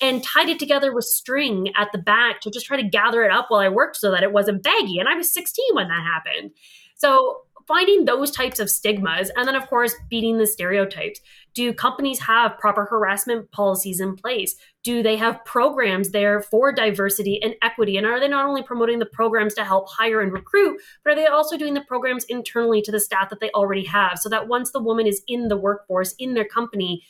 and 0.00 0.22
tied 0.22 0.48
it 0.48 0.58
together 0.58 0.92
with 0.94 1.04
string 1.04 1.70
at 1.76 1.90
the 1.92 1.98
back 1.98 2.40
to 2.40 2.50
just 2.50 2.66
try 2.66 2.80
to 2.80 2.88
gather 2.88 3.24
it 3.24 3.30
up 3.30 3.46
while 3.48 3.60
I 3.60 3.68
worked 3.68 3.96
so 3.96 4.10
that 4.10 4.22
it 4.22 4.32
wasn't 4.32 4.62
baggy. 4.62 4.98
And 4.98 5.08
I 5.08 5.14
was 5.14 5.32
16 5.32 5.64
when 5.72 5.88
that 5.88 6.02
happened. 6.02 6.50
So 6.96 7.42
finding 7.66 8.04
those 8.04 8.30
types 8.30 8.58
of 8.58 8.70
stigmas 8.70 9.30
and 9.36 9.48
then 9.48 9.54
of 9.54 9.66
course 9.68 9.94
beating 10.10 10.38
the 10.38 10.46
stereotypes 10.46 11.20
do 11.54 11.72
companies 11.72 12.20
have 12.20 12.58
proper 12.58 12.84
harassment 12.84 13.50
policies 13.52 14.00
in 14.00 14.14
place 14.16 14.56
do 14.82 15.02
they 15.02 15.16
have 15.16 15.44
programs 15.44 16.10
there 16.10 16.40
for 16.40 16.72
diversity 16.72 17.40
and 17.42 17.54
equity 17.62 17.96
and 17.96 18.06
are 18.06 18.20
they 18.20 18.28
not 18.28 18.46
only 18.46 18.62
promoting 18.62 18.98
the 18.98 19.06
programs 19.06 19.54
to 19.54 19.64
help 19.64 19.88
hire 19.88 20.20
and 20.20 20.32
recruit 20.32 20.80
but 21.02 21.12
are 21.12 21.16
they 21.16 21.26
also 21.26 21.56
doing 21.56 21.74
the 21.74 21.80
programs 21.82 22.24
internally 22.24 22.82
to 22.82 22.92
the 22.92 23.00
staff 23.00 23.30
that 23.30 23.40
they 23.40 23.50
already 23.50 23.84
have 23.84 24.18
so 24.18 24.28
that 24.28 24.48
once 24.48 24.72
the 24.72 24.82
woman 24.82 25.06
is 25.06 25.22
in 25.26 25.48
the 25.48 25.56
workforce 25.56 26.14
in 26.18 26.34
their 26.34 26.44
company 26.44 27.02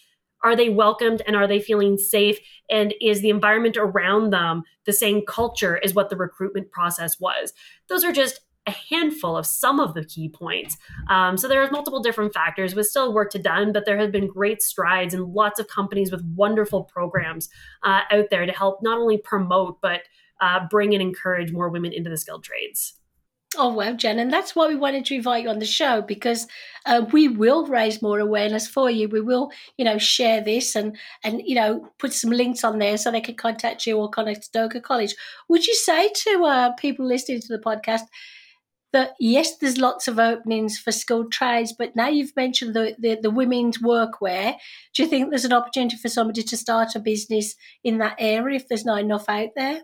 are 0.44 0.54
they 0.54 0.68
welcomed 0.68 1.22
and 1.26 1.34
are 1.34 1.48
they 1.48 1.60
feeling 1.60 1.96
safe 1.98 2.38
and 2.70 2.94
is 3.00 3.20
the 3.20 3.30
environment 3.30 3.76
around 3.76 4.30
them 4.30 4.62
the 4.84 4.92
same 4.92 5.22
culture 5.26 5.80
as 5.82 5.94
what 5.94 6.10
the 6.10 6.16
recruitment 6.16 6.70
process 6.70 7.18
was 7.18 7.52
those 7.88 8.04
are 8.04 8.12
just 8.12 8.40
a 8.66 8.70
handful 8.70 9.36
of 9.36 9.44
some 9.46 9.78
of 9.78 9.94
the 9.94 10.04
key 10.04 10.28
points. 10.28 10.78
Um, 11.08 11.36
so 11.36 11.48
there 11.48 11.62
are 11.62 11.70
multiple 11.70 12.00
different 12.00 12.32
factors 12.32 12.74
with 12.74 12.86
still 12.86 13.12
work 13.12 13.30
to 13.32 13.38
done, 13.38 13.72
but 13.72 13.84
there 13.84 13.98
have 13.98 14.10
been 14.10 14.26
great 14.26 14.62
strides 14.62 15.12
and 15.12 15.34
lots 15.34 15.60
of 15.60 15.68
companies 15.68 16.10
with 16.10 16.24
wonderful 16.34 16.84
programs 16.84 17.50
uh, 17.82 18.00
out 18.10 18.30
there 18.30 18.46
to 18.46 18.52
help 18.52 18.82
not 18.82 18.98
only 18.98 19.18
promote 19.18 19.80
but 19.82 20.02
uh, 20.40 20.60
bring 20.70 20.94
and 20.94 21.02
encourage 21.02 21.52
more 21.52 21.68
women 21.68 21.92
into 21.92 22.10
the 22.10 22.16
skilled 22.16 22.44
trades. 22.44 22.94
Oh 23.56 23.72
well, 23.74 23.94
Jen, 23.94 24.18
and 24.18 24.32
that's 24.32 24.56
why 24.56 24.66
we 24.66 24.74
wanted 24.74 25.04
to 25.06 25.14
invite 25.14 25.44
you 25.44 25.48
on 25.50 25.58
the 25.60 25.66
show 25.66 26.02
because 26.02 26.46
uh, 26.86 27.04
we 27.12 27.28
will 27.28 27.66
raise 27.66 28.02
more 28.02 28.18
awareness 28.18 28.66
for 28.66 28.90
you. 28.90 29.08
We 29.08 29.20
will, 29.20 29.50
you 29.76 29.84
know, 29.84 29.98
share 29.98 30.40
this 30.40 30.74
and 30.74 30.96
and 31.22 31.40
you 31.44 31.54
know 31.54 31.88
put 31.98 32.12
some 32.12 32.30
links 32.30 32.64
on 32.64 32.78
there 32.78 32.96
so 32.96 33.10
they 33.10 33.20
can 33.20 33.36
contact 33.36 33.86
you 33.86 33.98
or 33.98 34.08
contact 34.10 34.44
Stoker 34.44 34.80
College. 34.80 35.14
Would 35.48 35.66
you 35.66 35.74
say 35.74 36.08
to 36.08 36.44
uh, 36.44 36.72
people 36.72 37.06
listening 37.06 37.40
to 37.42 37.48
the 37.56 37.62
podcast 37.62 38.02
that 38.92 39.12
yes, 39.20 39.58
there's 39.58 39.78
lots 39.78 40.08
of 40.08 40.18
openings 40.18 40.78
for 40.78 40.92
skilled 40.92 41.32
trades, 41.32 41.74
but 41.76 41.96
now 41.96 42.08
you've 42.08 42.36
mentioned 42.36 42.74
the, 42.74 42.94
the, 42.98 43.18
the 43.22 43.30
women's 43.30 43.78
workwear. 43.78 44.54
Do 44.94 45.02
you 45.02 45.08
think 45.08 45.30
there's 45.30 45.44
an 45.44 45.52
opportunity 45.52 45.96
for 45.96 46.08
somebody 46.08 46.42
to 46.44 46.56
start 46.56 46.94
a 46.94 47.00
business 47.00 47.56
in 47.84 47.98
that 47.98 48.16
area 48.20 48.56
if 48.56 48.68
there's 48.68 48.84
not 48.84 49.00
enough 49.00 49.28
out 49.28 49.50
there? 49.56 49.82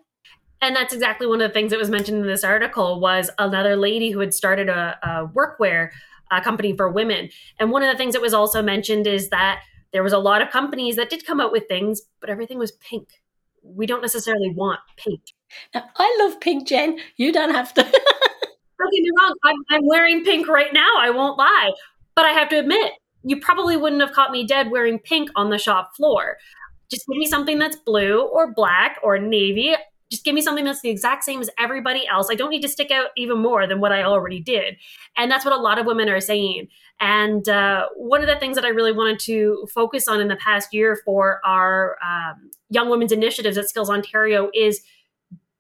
And 0.61 0.77
that's 0.77 0.93
exactly 0.93 1.27
one 1.27 1.41
of 1.41 1.49
the 1.49 1.55
things 1.55 1.71
that 1.71 1.79
was 1.79 1.91
mentioned 1.91 2.21
in 2.21 2.27
this 2.27 2.45
article 2.45 3.01
was 3.01 3.31
another 3.39 3.77
lady 3.77 4.11
who 4.11 4.21
had 4.21 4.35
started 4.35 4.69
a, 4.69 4.99
a 5.03 5.29
workwear 5.29 5.91
uh, 6.31 6.41
company 6.41 6.77
for 6.77 6.89
women. 6.89 7.31
And 7.59 7.71
one 7.71 7.83
of 7.83 7.91
the 7.91 7.97
things 7.97 8.13
that 8.15 8.23
was 8.23 8.35
also 8.35 8.63
mentioned 8.63 9.07
is 9.07 9.31
that 9.31 9.63
there 9.93 10.03
was 10.03 10.13
a 10.13 10.19
lot 10.19 10.43
of 10.43 10.51
companies 10.51 10.97
that 10.97 11.11
did 11.11 11.27
come 11.27 11.41
out 11.41 11.51
with 11.51 11.67
things 11.67 12.03
but 12.21 12.31
everything 12.31 12.59
was 12.59 12.73
pink. 12.73 13.09
We 13.63 13.87
don't 13.87 14.03
necessarily 14.03 14.51
want 14.51 14.81
pink. 14.97 15.21
Now, 15.75 15.85
i 15.97 16.19
love 16.23 16.41
pink 16.41 16.69
jen. 16.69 16.99
You 17.17 17.33
don't 17.33 17.53
have 17.53 17.75
to. 17.75 17.83
Don't 18.81 18.93
get 18.95 19.03
me 19.03 19.11
wrong. 19.19 19.35
I'm, 19.45 19.57
I'm 19.69 19.87
wearing 19.87 20.25
pink 20.25 20.49
right 20.49 20.73
now. 20.73 20.95
I 20.99 21.11
won't 21.11 21.37
lie. 21.37 21.73
But 22.15 22.25
i 22.25 22.31
have 22.31 22.49
to 22.49 22.59
admit 22.59 22.93
you 23.23 23.39
probably 23.39 23.77
wouldn't 23.77 24.01
have 24.01 24.13
caught 24.13 24.31
me 24.31 24.47
dead 24.47 24.71
wearing 24.71 24.99
pink 24.99 25.29
on 25.37 25.51
the 25.51 25.59
shop 25.59 25.95
floor. 25.95 26.39
Just 26.91 27.07
give 27.07 27.19
me 27.19 27.27
something 27.27 27.59
that's 27.59 27.77
blue 27.77 28.23
or 28.23 28.55
black 28.55 28.99
or 29.03 29.19
navy 29.19 29.77
just 30.11 30.25
give 30.25 30.35
me 30.35 30.41
something 30.41 30.65
that's 30.65 30.81
the 30.81 30.91
exact 30.91 31.25
same 31.25 31.41
as 31.41 31.51
everybody 31.59 32.07
else. 32.09 32.29
I 32.31 32.35
don't 32.35 32.51
need 32.51 32.63
to 32.63 32.69
stick 32.69 32.91
out 32.91 33.09
even 33.17 33.39
more 33.39 33.67
than 33.67 33.81
what 33.81 33.93
I 33.93 34.03
already 34.03 34.41
did. 34.41 34.77
And 35.17 35.31
that's 35.31 35.45
what 35.45 35.55
a 35.55 35.61
lot 35.61 35.79
of 35.79 35.87
women 35.87 36.09
are 36.09 36.21
saying. 36.21 36.69
And 36.99 37.49
uh, 37.49 37.87
one 37.97 38.21
of 38.21 38.27
the 38.27 38.37
things 38.37 38.57
that 38.57 38.65
I 38.65 38.69
really 38.69 38.93
wanted 38.93 39.21
to 39.21 39.67
focus 39.73 40.09
on 40.09 40.21
in 40.21 40.29
the 40.29 40.37
past 40.37 40.75
year 40.75 41.01
for 41.05 41.41
our 41.47 41.97
um, 42.05 42.51
Young 42.71 42.91
Women's 42.91 43.13
Initiatives 43.13 43.57
at 43.57 43.69
Skills 43.69 43.89
Ontario 43.89 44.51
is 44.55 44.81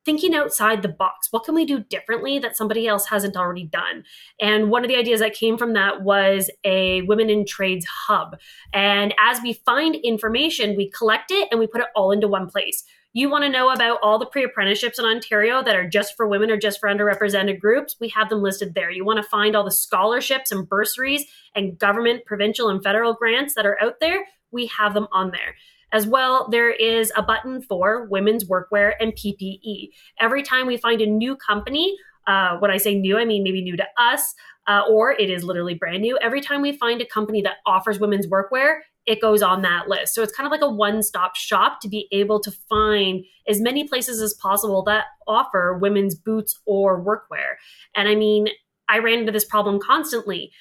thinking 0.04 0.34
outside 0.34 0.82
the 0.82 0.88
box. 0.88 1.28
What 1.30 1.44
can 1.44 1.54
we 1.54 1.64
do 1.64 1.80
differently 1.84 2.38
that 2.38 2.56
somebody 2.56 2.88
else 2.88 3.06
hasn't 3.06 3.36
already 3.36 3.64
done? 3.64 4.04
And 4.40 4.70
one 4.70 4.82
of 4.82 4.88
the 4.88 4.96
ideas 4.96 5.20
that 5.20 5.34
came 5.34 5.58
from 5.58 5.74
that 5.74 6.02
was 6.02 6.50
a 6.64 7.02
women 7.02 7.30
in 7.30 7.46
trades 7.46 7.86
hub. 8.08 8.36
And 8.72 9.14
as 9.20 9.40
we 9.42 9.52
find 9.52 9.94
information, 9.96 10.76
we 10.76 10.90
collect 10.90 11.30
it 11.30 11.48
and 11.50 11.60
we 11.60 11.66
put 11.66 11.82
it 11.82 11.88
all 11.94 12.12
into 12.12 12.28
one 12.28 12.48
place. 12.48 12.84
You 13.12 13.28
want 13.28 13.42
to 13.42 13.50
know 13.50 13.70
about 13.70 13.98
all 14.02 14.20
the 14.20 14.26
pre 14.26 14.44
apprenticeships 14.44 14.98
in 14.98 15.04
Ontario 15.04 15.64
that 15.64 15.74
are 15.74 15.88
just 15.88 16.16
for 16.16 16.28
women 16.28 16.48
or 16.48 16.56
just 16.56 16.78
for 16.78 16.88
underrepresented 16.88 17.58
groups? 17.58 17.96
We 18.00 18.08
have 18.10 18.28
them 18.28 18.40
listed 18.40 18.74
there. 18.74 18.90
You 18.90 19.04
want 19.04 19.16
to 19.16 19.28
find 19.28 19.56
all 19.56 19.64
the 19.64 19.72
scholarships 19.72 20.52
and 20.52 20.68
bursaries 20.68 21.24
and 21.56 21.76
government, 21.76 22.24
provincial, 22.24 22.68
and 22.68 22.82
federal 22.82 23.14
grants 23.14 23.54
that 23.54 23.66
are 23.66 23.82
out 23.82 23.98
there? 24.00 24.26
We 24.52 24.66
have 24.66 24.94
them 24.94 25.08
on 25.10 25.32
there. 25.32 25.56
As 25.92 26.06
well, 26.06 26.48
there 26.52 26.70
is 26.70 27.12
a 27.16 27.22
button 27.22 27.62
for 27.62 28.06
women's 28.06 28.44
workwear 28.44 28.92
and 29.00 29.12
PPE. 29.12 29.88
Every 30.20 30.44
time 30.44 30.68
we 30.68 30.76
find 30.76 31.00
a 31.00 31.06
new 31.06 31.34
company, 31.34 31.96
uh, 32.28 32.58
when 32.58 32.70
I 32.70 32.76
say 32.76 32.94
new, 32.94 33.18
I 33.18 33.24
mean 33.24 33.42
maybe 33.42 33.60
new 33.60 33.76
to 33.76 33.86
us, 33.98 34.34
uh, 34.68 34.82
or 34.88 35.10
it 35.10 35.30
is 35.30 35.42
literally 35.42 35.74
brand 35.74 36.02
new. 36.02 36.16
Every 36.22 36.40
time 36.40 36.62
we 36.62 36.76
find 36.76 37.00
a 37.00 37.06
company 37.06 37.42
that 37.42 37.56
offers 37.66 37.98
women's 37.98 38.28
workwear, 38.28 38.78
it 39.06 39.20
goes 39.20 39.42
on 39.42 39.62
that 39.62 39.88
list. 39.88 40.14
So 40.14 40.22
it's 40.22 40.32
kind 40.32 40.46
of 40.46 40.50
like 40.50 40.62
a 40.62 40.70
one 40.70 41.02
stop 41.02 41.36
shop 41.36 41.80
to 41.80 41.88
be 41.88 42.06
able 42.12 42.40
to 42.40 42.50
find 42.68 43.24
as 43.48 43.60
many 43.60 43.88
places 43.88 44.20
as 44.20 44.34
possible 44.34 44.82
that 44.84 45.06
offer 45.26 45.78
women's 45.80 46.14
boots 46.14 46.60
or 46.66 47.02
workwear. 47.02 47.54
And 47.96 48.08
I 48.08 48.14
mean, 48.14 48.48
I 48.88 48.98
ran 48.98 49.20
into 49.20 49.32
this 49.32 49.44
problem 49.44 49.80
constantly. 49.80 50.52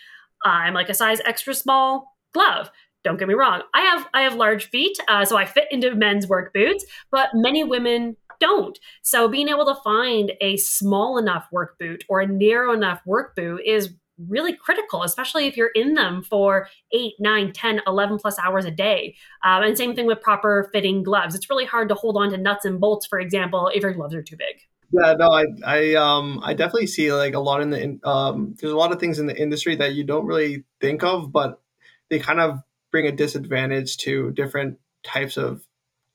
I'm 0.46 0.74
like 0.74 0.90
a 0.90 0.94
size 0.94 1.20
extra 1.26 1.54
small 1.54 2.16
glove. 2.34 2.72
Don't 3.04 3.18
get 3.18 3.28
me 3.28 3.34
wrong. 3.34 3.62
I 3.74 3.82
have 3.82 4.08
I 4.14 4.22
have 4.22 4.36
large 4.36 4.70
feet, 4.70 4.98
uh, 5.08 5.26
so 5.26 5.38
I 5.38 5.46
fit 5.46 5.68
into 5.72 5.96
men's 5.96 6.28
work 6.28 6.54
boots. 6.54 6.86
But 7.12 7.30
many 7.34 7.64
women 7.64 8.18
don't. 8.40 8.78
So 9.02 9.28
being 9.28 9.50
able 9.50 9.66
to 9.66 9.82
find 9.84 10.32
a 10.42 10.58
small 10.58 11.18
enough 11.18 11.48
work 11.52 11.78
boot 11.80 12.04
or 12.10 12.22
a 12.22 12.28
narrow 12.28 12.74
enough 12.74 13.02
work 13.06 13.36
boot 13.36 13.62
is 13.66 13.94
really 14.28 14.56
critical, 14.56 15.04
especially 15.04 15.48
if 15.48 15.56
you're 15.56 15.72
in 15.76 15.94
them 15.94 16.24
for 16.24 16.68
eight, 16.92 17.14
nine, 17.20 17.54
10, 17.54 17.82
11 17.88 18.18
plus 18.20 18.38
hours 18.40 18.66
a 18.66 18.72
day. 18.72 19.16
Um, 19.44 19.64
and 19.64 19.78
same 19.78 19.96
thing 19.96 20.06
with 20.06 20.22
proper 20.22 20.70
fitting 20.74 21.04
gloves. 21.04 21.36
It's 21.36 21.50
really 21.50 21.66
hard 21.66 21.90
to 21.90 21.96
hold 21.96 22.18
on 22.18 22.32
to 22.32 22.38
nuts 22.38 22.66
and 22.66 22.80
bolts, 22.80 23.06
for 23.06 23.20
example, 23.20 23.72
if 23.74 23.82
your 23.82 23.94
gloves 23.94 24.14
are 24.14 24.24
too 24.24 24.38
big. 24.38 24.62
Yeah, 24.92 25.14
no, 25.14 25.32
I, 25.32 25.46
I, 25.66 25.94
um, 25.96 26.40
I 26.44 26.54
definitely 26.54 26.88
see 26.88 27.14
like 27.14 27.36
a 27.36 27.40
lot 27.40 27.62
in 27.62 27.70
the, 27.70 28.00
um, 28.04 28.56
there's 28.60 28.74
a 28.74 28.78
lot 28.78 28.92
of 28.92 29.00
things 29.00 29.20
in 29.20 29.28
the 29.28 29.40
industry 29.40 29.76
that 29.76 29.94
you 29.94 30.04
don't 30.04 30.26
really 30.26 30.64
think 30.82 31.04
of, 31.04 31.32
but 31.32 31.62
they 32.10 32.20
kind 32.20 32.40
of 32.40 32.60
bring 32.92 33.06
a 33.06 33.12
disadvantage 33.12 33.98
to 33.98 34.32
different 34.32 34.80
types 35.04 35.38
of 35.38 35.64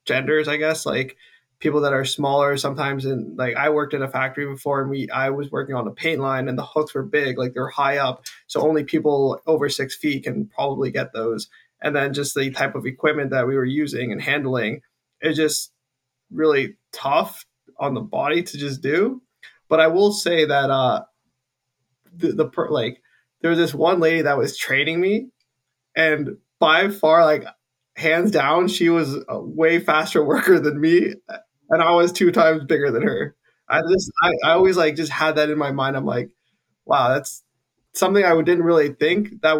genders, 0.06 0.48
I 0.48 0.56
guess. 0.56 0.84
Like, 0.84 1.16
people 1.64 1.80
that 1.80 1.94
are 1.94 2.04
smaller 2.04 2.58
sometimes 2.58 3.06
and 3.06 3.38
like 3.38 3.56
I 3.56 3.70
worked 3.70 3.94
in 3.94 4.02
a 4.02 4.08
factory 4.08 4.44
before 4.44 4.82
and 4.82 4.90
we 4.90 5.08
I 5.08 5.30
was 5.30 5.50
working 5.50 5.74
on 5.74 5.88
a 5.88 5.92
paint 5.92 6.20
line 6.20 6.46
and 6.46 6.58
the 6.58 6.64
hooks 6.64 6.94
were 6.94 7.02
big 7.02 7.38
like 7.38 7.54
they're 7.54 7.68
high 7.68 7.96
up 7.96 8.26
so 8.46 8.60
only 8.60 8.84
people 8.84 9.40
over 9.46 9.70
six 9.70 9.96
feet 9.96 10.24
can 10.24 10.46
probably 10.46 10.90
get 10.90 11.14
those. 11.14 11.48
And 11.80 11.96
then 11.96 12.12
just 12.12 12.34
the 12.34 12.50
type 12.50 12.74
of 12.74 12.84
equipment 12.84 13.30
that 13.30 13.46
we 13.46 13.56
were 13.56 13.64
using 13.64 14.12
and 14.12 14.20
handling 14.20 14.82
is 15.22 15.36
just 15.36 15.72
really 16.30 16.76
tough 16.92 17.46
on 17.78 17.94
the 17.94 18.02
body 18.02 18.42
to 18.42 18.58
just 18.58 18.82
do. 18.82 19.22
But 19.70 19.80
I 19.80 19.86
will 19.86 20.12
say 20.12 20.44
that 20.44 20.68
uh 20.68 21.04
the, 22.14 22.32
the 22.32 22.46
per, 22.46 22.68
like 22.68 23.00
there 23.40 23.50
was 23.50 23.58
this 23.58 23.74
one 23.74 24.00
lady 24.00 24.20
that 24.20 24.36
was 24.36 24.58
training 24.58 25.00
me 25.00 25.28
and 25.96 26.36
by 26.60 26.90
far 26.90 27.24
like 27.24 27.46
hands 27.96 28.30
down 28.30 28.68
she 28.68 28.90
was 28.90 29.16
a 29.28 29.40
way 29.40 29.80
faster 29.80 30.22
worker 30.22 30.60
than 30.60 30.78
me 30.78 31.14
and 31.70 31.82
I 31.82 31.92
was 31.92 32.12
two 32.12 32.32
times 32.32 32.64
bigger 32.64 32.90
than 32.90 33.02
her. 33.02 33.34
I 33.68 33.80
just, 33.90 34.10
I, 34.22 34.32
I 34.44 34.50
always 34.52 34.76
like 34.76 34.96
just 34.96 35.12
had 35.12 35.36
that 35.36 35.50
in 35.50 35.58
my 35.58 35.72
mind. 35.72 35.96
I'm 35.96 36.04
like, 36.04 36.30
wow, 36.84 37.08
that's 37.14 37.42
something 37.94 38.24
I 38.24 38.34
didn't 38.42 38.64
really 38.64 38.90
think 38.90 39.40
that 39.42 39.56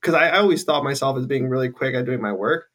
because 0.00 0.14
I, 0.14 0.28
I 0.28 0.38
always 0.38 0.64
thought 0.64 0.84
myself 0.84 1.18
as 1.18 1.26
being 1.26 1.48
really 1.48 1.68
quick 1.68 1.94
at 1.94 2.06
doing 2.06 2.22
my 2.22 2.32
work. 2.32 2.66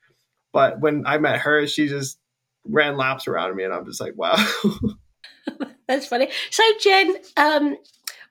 But 0.53 0.79
when 0.79 1.05
I 1.05 1.17
met 1.17 1.39
her, 1.39 1.67
she 1.67 1.87
just 1.87 2.19
ran 2.63 2.97
laps 2.97 3.27
around 3.27 3.55
me, 3.55 3.63
and 3.63 3.73
I'm 3.73 3.85
just 3.85 4.01
like, 4.01 4.13
wow. 4.15 4.35
That's 5.87 6.07
funny. 6.07 6.29
So, 6.51 6.63
Jen, 6.81 7.15
um, 7.37 7.77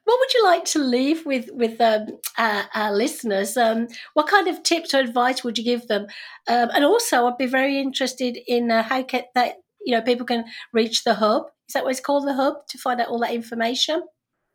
what 0.03 0.19
would 0.19 0.33
you 0.33 0.43
like 0.43 0.65
to 0.65 0.79
leave 0.79 1.25
with 1.25 1.49
with 1.51 1.81
um, 1.81 2.07
our, 2.37 2.65
our, 2.73 2.93
listeners? 2.93 3.57
Um, 3.57 3.87
what 4.13 4.27
kind 4.27 4.47
of 4.47 4.63
tips 4.63 4.93
or 4.93 4.99
advice 4.99 5.43
would 5.43 5.57
you 5.57 5.63
give 5.63 5.87
them? 5.87 6.03
Um, 6.47 6.69
and 6.73 6.85
also, 6.85 7.25
I'd 7.25 7.37
be 7.37 7.45
very 7.45 7.79
interested 7.79 8.37
in 8.47 8.71
uh, 8.71 8.83
how 8.83 9.03
can, 9.03 9.23
that 9.35 9.57
you 9.87 9.95
know 9.95 10.01
people 10.01 10.25
can 10.25 10.43
reach 10.73 11.05
the 11.05 11.13
hub. 11.13 11.43
Is 11.69 11.73
that 11.73 11.85
what 11.85 11.91
it's 11.91 12.01
called, 12.01 12.27
the 12.27 12.33
hub, 12.33 12.67
to 12.67 12.77
find 12.77 12.99
out 12.99 13.07
all 13.07 13.19
that 13.19 13.33
information? 13.33 14.03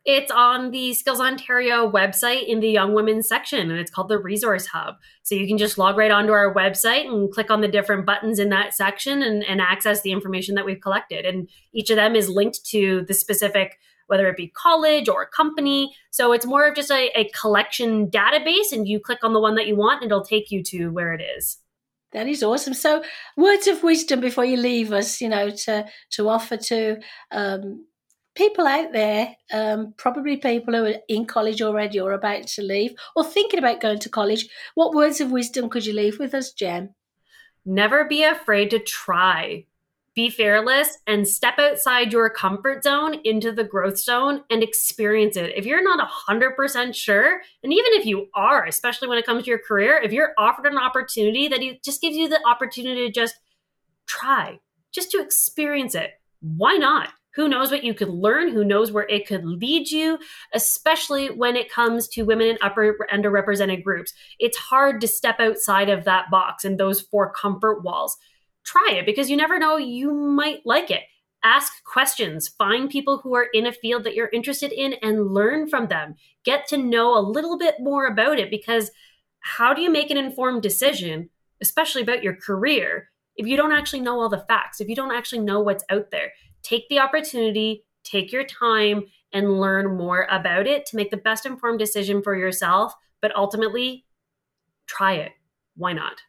It's 0.05 0.31
on 0.31 0.69
the 0.69 0.93
Skills 0.93 1.19
Ontario 1.19 1.89
website 1.89 2.45
in 2.45 2.59
the 2.59 2.69
Young 2.69 2.93
Women 2.93 3.23
section, 3.23 3.71
and 3.71 3.79
it's 3.79 3.89
called 3.89 4.09
the 4.09 4.19
Resource 4.19 4.67
Hub. 4.67 4.95
So 5.23 5.33
you 5.33 5.47
can 5.47 5.57
just 5.57 5.79
log 5.79 5.97
right 5.97 6.11
onto 6.11 6.33
our 6.33 6.53
website 6.53 7.07
and 7.07 7.31
click 7.31 7.49
on 7.49 7.61
the 7.61 7.67
different 7.67 8.05
buttons 8.05 8.37
in 8.37 8.49
that 8.49 8.75
section 8.75 9.23
and, 9.23 9.43
and 9.43 9.59
access 9.59 10.01
the 10.01 10.11
information 10.11 10.53
that 10.53 10.65
we've 10.65 10.81
collected. 10.81 11.25
And 11.25 11.49
each 11.73 11.89
of 11.89 11.95
them 11.95 12.15
is 12.15 12.29
linked 12.29 12.63
to 12.65 13.05
the 13.07 13.13
specific, 13.15 13.79
whether 14.05 14.27
it 14.27 14.37
be 14.37 14.49
college 14.49 15.09
or 15.09 15.25
company. 15.25 15.95
So 16.11 16.31
it's 16.31 16.45
more 16.45 16.67
of 16.67 16.75
just 16.75 16.91
a, 16.91 17.09
a 17.19 17.29
collection 17.29 18.11
database, 18.11 18.71
and 18.71 18.87
you 18.87 18.99
click 18.99 19.23
on 19.23 19.33
the 19.33 19.41
one 19.41 19.55
that 19.55 19.67
you 19.67 19.75
want, 19.75 20.03
and 20.03 20.11
it'll 20.11 20.23
take 20.23 20.51
you 20.51 20.61
to 20.65 20.89
where 20.89 21.13
it 21.13 21.23
is. 21.37 21.57
That 22.13 22.27
is 22.27 22.43
awesome. 22.43 22.73
So, 22.73 23.03
words 23.35 23.67
of 23.67 23.83
wisdom 23.83 24.19
before 24.19 24.45
you 24.45 24.57
leave 24.57 24.93
us, 24.93 25.19
you 25.19 25.29
know, 25.29 25.49
to 25.49 25.85
to 26.11 26.29
offer 26.29 26.57
to 26.57 26.97
um, 27.31 27.85
people 28.35 28.67
out 28.67 28.91
there, 28.93 29.35
um, 29.51 29.93
probably 29.97 30.37
people 30.37 30.73
who 30.73 30.85
are 30.85 30.95
in 31.07 31.25
college 31.25 31.61
already 31.61 31.99
or 31.99 32.11
about 32.11 32.47
to 32.47 32.61
leave 32.61 32.93
or 33.15 33.23
thinking 33.23 33.59
about 33.59 33.81
going 33.81 33.99
to 33.99 34.09
college. 34.09 34.47
What 34.75 34.93
words 34.93 35.21
of 35.21 35.31
wisdom 35.31 35.69
could 35.69 35.85
you 35.85 35.93
leave 35.93 36.19
with 36.19 36.33
us, 36.33 36.51
Jen? 36.53 36.93
Never 37.65 38.05
be 38.05 38.23
afraid 38.23 38.71
to 38.71 38.79
try 38.79 39.65
be 40.15 40.29
fearless 40.29 40.97
and 41.07 41.27
step 41.27 41.57
outside 41.57 42.13
your 42.13 42.29
comfort 42.29 42.83
zone 42.83 43.19
into 43.23 43.51
the 43.51 43.63
growth 43.63 43.97
zone 43.97 44.43
and 44.49 44.61
experience 44.61 45.35
it. 45.35 45.53
If 45.55 45.65
you're 45.65 45.83
not 45.83 46.07
100% 46.29 46.95
sure, 46.95 47.41
and 47.63 47.73
even 47.73 47.93
if 47.93 48.05
you 48.05 48.27
are, 48.35 48.65
especially 48.65 49.07
when 49.07 49.17
it 49.17 49.25
comes 49.25 49.43
to 49.43 49.49
your 49.49 49.59
career, 49.59 49.99
if 50.01 50.11
you're 50.11 50.33
offered 50.37 50.71
an 50.71 50.77
opportunity 50.77 51.47
that 51.47 51.61
just 51.83 52.01
gives 52.01 52.15
you 52.15 52.27
the 52.27 52.39
opportunity 52.47 53.07
to 53.07 53.11
just 53.11 53.35
try, 54.05 54.59
just 54.91 55.11
to 55.11 55.21
experience 55.21 55.95
it, 55.95 56.11
why 56.41 56.75
not? 56.75 57.09
Who 57.35 57.47
knows 57.47 57.71
what 57.71 57.83
you 57.83 57.95
could 57.95 58.09
learn? 58.09 58.49
Who 58.49 58.63
knows 58.63 58.91
where 58.91 59.07
it 59.09 59.27
could 59.27 59.43
lead 59.43 59.89
you, 59.89 60.19
especially 60.53 61.31
when 61.31 61.55
it 61.55 61.71
comes 61.71 62.07
to 62.09 62.25
women 62.25 62.45
in 62.45 62.57
upper 62.61 62.95
underrepresented 63.11 63.83
groups. 63.83 64.13
It's 64.37 64.57
hard 64.57 65.01
to 65.01 65.07
step 65.07 65.39
outside 65.39 65.89
of 65.89 66.03
that 66.03 66.29
box 66.29 66.63
and 66.63 66.79
those 66.79 67.01
four 67.01 67.31
comfort 67.31 67.83
walls 67.83 68.17
try 68.65 68.91
it 68.91 69.05
because 69.05 69.29
you 69.29 69.37
never 69.37 69.59
know, 69.59 69.77
you 69.77 70.13
might 70.13 70.65
like 70.65 70.91
it. 70.91 71.01
Ask 71.43 71.83
questions, 71.83 72.47
find 72.47 72.89
people 72.89 73.17
who 73.17 73.35
are 73.35 73.47
in 73.53 73.65
a 73.65 73.73
field 73.73 74.05
that 74.05 74.15
you're 74.15 74.29
interested 74.31 74.71
in 74.71 74.93
and 75.01 75.33
learn 75.33 75.67
from 75.67 75.87
them. 75.87 76.15
Get 76.45 76.67
to 76.67 76.77
know 76.77 77.17
a 77.17 77.19
little 77.19 77.57
bit 77.57 77.75
more 77.79 78.07
about 78.07 78.39
it 78.39 78.49
because 78.49 78.91
how 79.39 79.73
do 79.73 79.81
you 79.81 79.91
make 79.91 80.09
an 80.09 80.17
informed 80.17 80.61
decision, 80.61 81.29
especially 81.61 82.01
about 82.01 82.23
your 82.23 82.35
career, 82.35 83.09
if 83.35 83.45
you 83.45 83.57
don't 83.57 83.73
actually 83.73 83.99
know 83.99 84.19
all 84.19 84.29
the 84.29 84.45
facts, 84.47 84.79
if 84.79 84.87
you 84.87 84.95
don't 84.95 85.13
actually 85.13 85.41
know 85.41 85.59
what's 85.59 85.83
out 85.89 86.11
there? 86.11 86.31
Take 86.61 86.87
the 86.87 86.99
opportunity, 86.99 87.83
take 88.05 88.31
your 88.31 88.45
time, 88.45 89.03
and 89.33 89.59
learn 89.59 89.97
more 89.97 90.27
about 90.29 90.67
it 90.67 90.85
to 90.85 90.95
make 90.95 91.11
the 91.11 91.17
best 91.17 91.45
informed 91.45 91.79
decision 91.79 92.21
for 92.21 92.35
yourself. 92.35 92.93
But 93.21 93.35
ultimately, 93.35 94.05
try 94.87 95.15
it. 95.15 95.31
Why 95.75 95.93
not? 95.93 96.21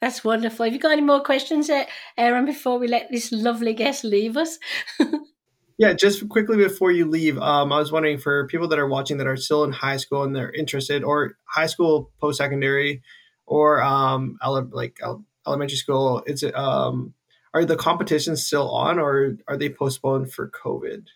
That's 0.00 0.22
wonderful. 0.22 0.64
Have 0.64 0.72
you 0.72 0.78
got 0.78 0.92
any 0.92 1.02
more 1.02 1.22
questions, 1.22 1.70
Aaron, 2.16 2.44
before 2.44 2.78
we 2.78 2.86
let 2.86 3.10
this 3.10 3.32
lovely 3.32 3.74
guest 3.74 4.04
leave 4.04 4.36
us? 4.36 4.58
yeah, 5.78 5.92
just 5.92 6.28
quickly 6.28 6.56
before 6.56 6.92
you 6.92 7.06
leave, 7.06 7.36
um, 7.38 7.72
I 7.72 7.78
was 7.78 7.90
wondering 7.90 8.18
for 8.18 8.46
people 8.46 8.68
that 8.68 8.78
are 8.78 8.88
watching 8.88 9.18
that 9.18 9.26
are 9.26 9.36
still 9.36 9.64
in 9.64 9.72
high 9.72 9.96
school 9.96 10.22
and 10.22 10.36
they're 10.36 10.52
interested, 10.52 11.02
or 11.02 11.36
high 11.44 11.66
school, 11.66 12.12
post 12.20 12.38
secondary, 12.38 13.02
or 13.46 13.82
um, 13.82 14.38
ele- 14.40 14.70
like 14.70 14.98
elementary 15.46 15.76
school, 15.76 16.22
is 16.26 16.44
it 16.44 16.54
um, 16.54 17.14
are 17.52 17.64
the 17.64 17.76
competitions 17.76 18.46
still 18.46 18.70
on, 18.70 19.00
or 19.00 19.36
are 19.48 19.56
they 19.56 19.68
postponed 19.68 20.32
for 20.32 20.48
COVID? 20.48 21.06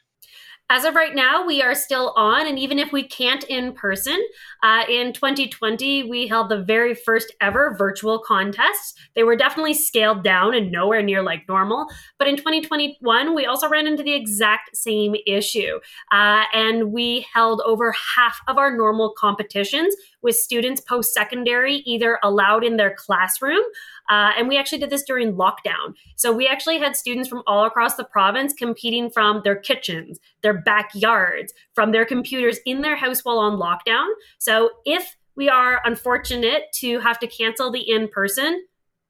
As 0.70 0.84
of 0.84 0.94
right 0.94 1.14
now, 1.14 1.44
we 1.44 1.60
are 1.60 1.74
still 1.74 2.14
on, 2.16 2.46
and 2.46 2.58
even 2.58 2.78
if 2.78 2.92
we 2.92 3.06
can't 3.06 3.44
in 3.44 3.74
person, 3.74 4.18
uh, 4.62 4.84
in 4.88 5.12
2020, 5.12 6.04
we 6.04 6.26
held 6.26 6.48
the 6.48 6.62
very 6.62 6.94
first 6.94 7.30
ever 7.42 7.74
virtual 7.78 8.18
contests. 8.18 8.94
They 9.14 9.22
were 9.22 9.36
definitely 9.36 9.74
scaled 9.74 10.24
down 10.24 10.54
and 10.54 10.72
nowhere 10.72 11.02
near 11.02 11.22
like 11.22 11.46
normal. 11.46 11.88
But 12.18 12.28
in 12.28 12.36
2021, 12.36 13.34
we 13.34 13.44
also 13.44 13.68
ran 13.68 13.86
into 13.86 14.02
the 14.02 14.14
exact 14.14 14.74
same 14.74 15.14
issue. 15.26 15.78
Uh, 16.10 16.44
and 16.54 16.90
we 16.90 17.26
held 17.34 17.60
over 17.66 17.92
half 18.16 18.40
of 18.48 18.56
our 18.56 18.74
normal 18.74 19.12
competitions 19.18 19.94
with 20.22 20.36
students 20.36 20.80
post 20.80 21.12
secondary 21.12 21.76
either 21.78 22.18
allowed 22.22 22.64
in 22.64 22.76
their 22.76 22.94
classroom. 22.94 23.62
Uh, 24.08 24.32
and 24.36 24.48
we 24.48 24.56
actually 24.56 24.78
did 24.78 24.90
this 24.90 25.02
during 25.02 25.34
lockdown. 25.34 25.94
So 26.16 26.32
we 26.32 26.46
actually 26.46 26.78
had 26.78 26.96
students 26.96 27.28
from 27.28 27.42
all 27.46 27.64
across 27.64 27.96
the 27.96 28.04
province 28.04 28.52
competing 28.52 29.10
from 29.10 29.42
their 29.44 29.56
kitchens, 29.56 30.18
their 30.42 30.54
backyards, 30.54 31.52
from 31.74 31.92
their 31.92 32.04
computers 32.04 32.58
in 32.66 32.80
their 32.80 32.96
house 32.96 33.24
while 33.24 33.38
on 33.38 33.58
lockdown. 33.58 34.08
So 34.38 34.70
if 34.84 35.16
we 35.36 35.48
are 35.48 35.80
unfortunate 35.84 36.64
to 36.74 37.00
have 37.00 37.18
to 37.20 37.26
cancel 37.26 37.70
the 37.70 37.80
in 37.80 38.08
person, 38.08 38.64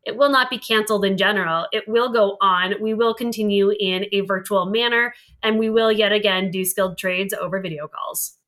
it 0.04 0.16
will 0.16 0.30
not 0.30 0.50
be 0.50 0.58
canceled 0.58 1.04
in 1.04 1.16
general. 1.16 1.66
It 1.72 1.84
will 1.86 2.12
go 2.12 2.36
on. 2.40 2.74
We 2.80 2.94
will 2.94 3.14
continue 3.14 3.72
in 3.78 4.06
a 4.12 4.20
virtual 4.22 4.66
manner 4.66 5.14
and 5.42 5.58
we 5.58 5.70
will 5.70 5.92
yet 5.92 6.12
again 6.12 6.50
do 6.50 6.64
skilled 6.64 6.98
trades 6.98 7.32
over 7.32 7.60
video 7.60 7.88
calls. 7.88 8.38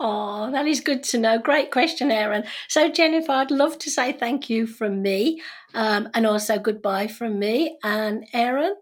Oh, 0.00 0.50
that 0.50 0.66
is 0.66 0.80
good 0.80 1.02
to 1.04 1.18
know. 1.18 1.38
Great 1.38 1.70
question, 1.70 2.10
Aaron. 2.10 2.44
So, 2.68 2.90
Jennifer, 2.90 3.32
I'd 3.32 3.50
love 3.50 3.78
to 3.78 3.90
say 3.90 4.12
thank 4.12 4.50
you 4.50 4.66
from 4.66 5.02
me 5.02 5.40
um, 5.74 6.08
and 6.14 6.26
also 6.26 6.58
goodbye 6.58 7.06
from 7.06 7.38
me. 7.38 7.78
And 7.84 8.26
Aaron? 8.32 8.74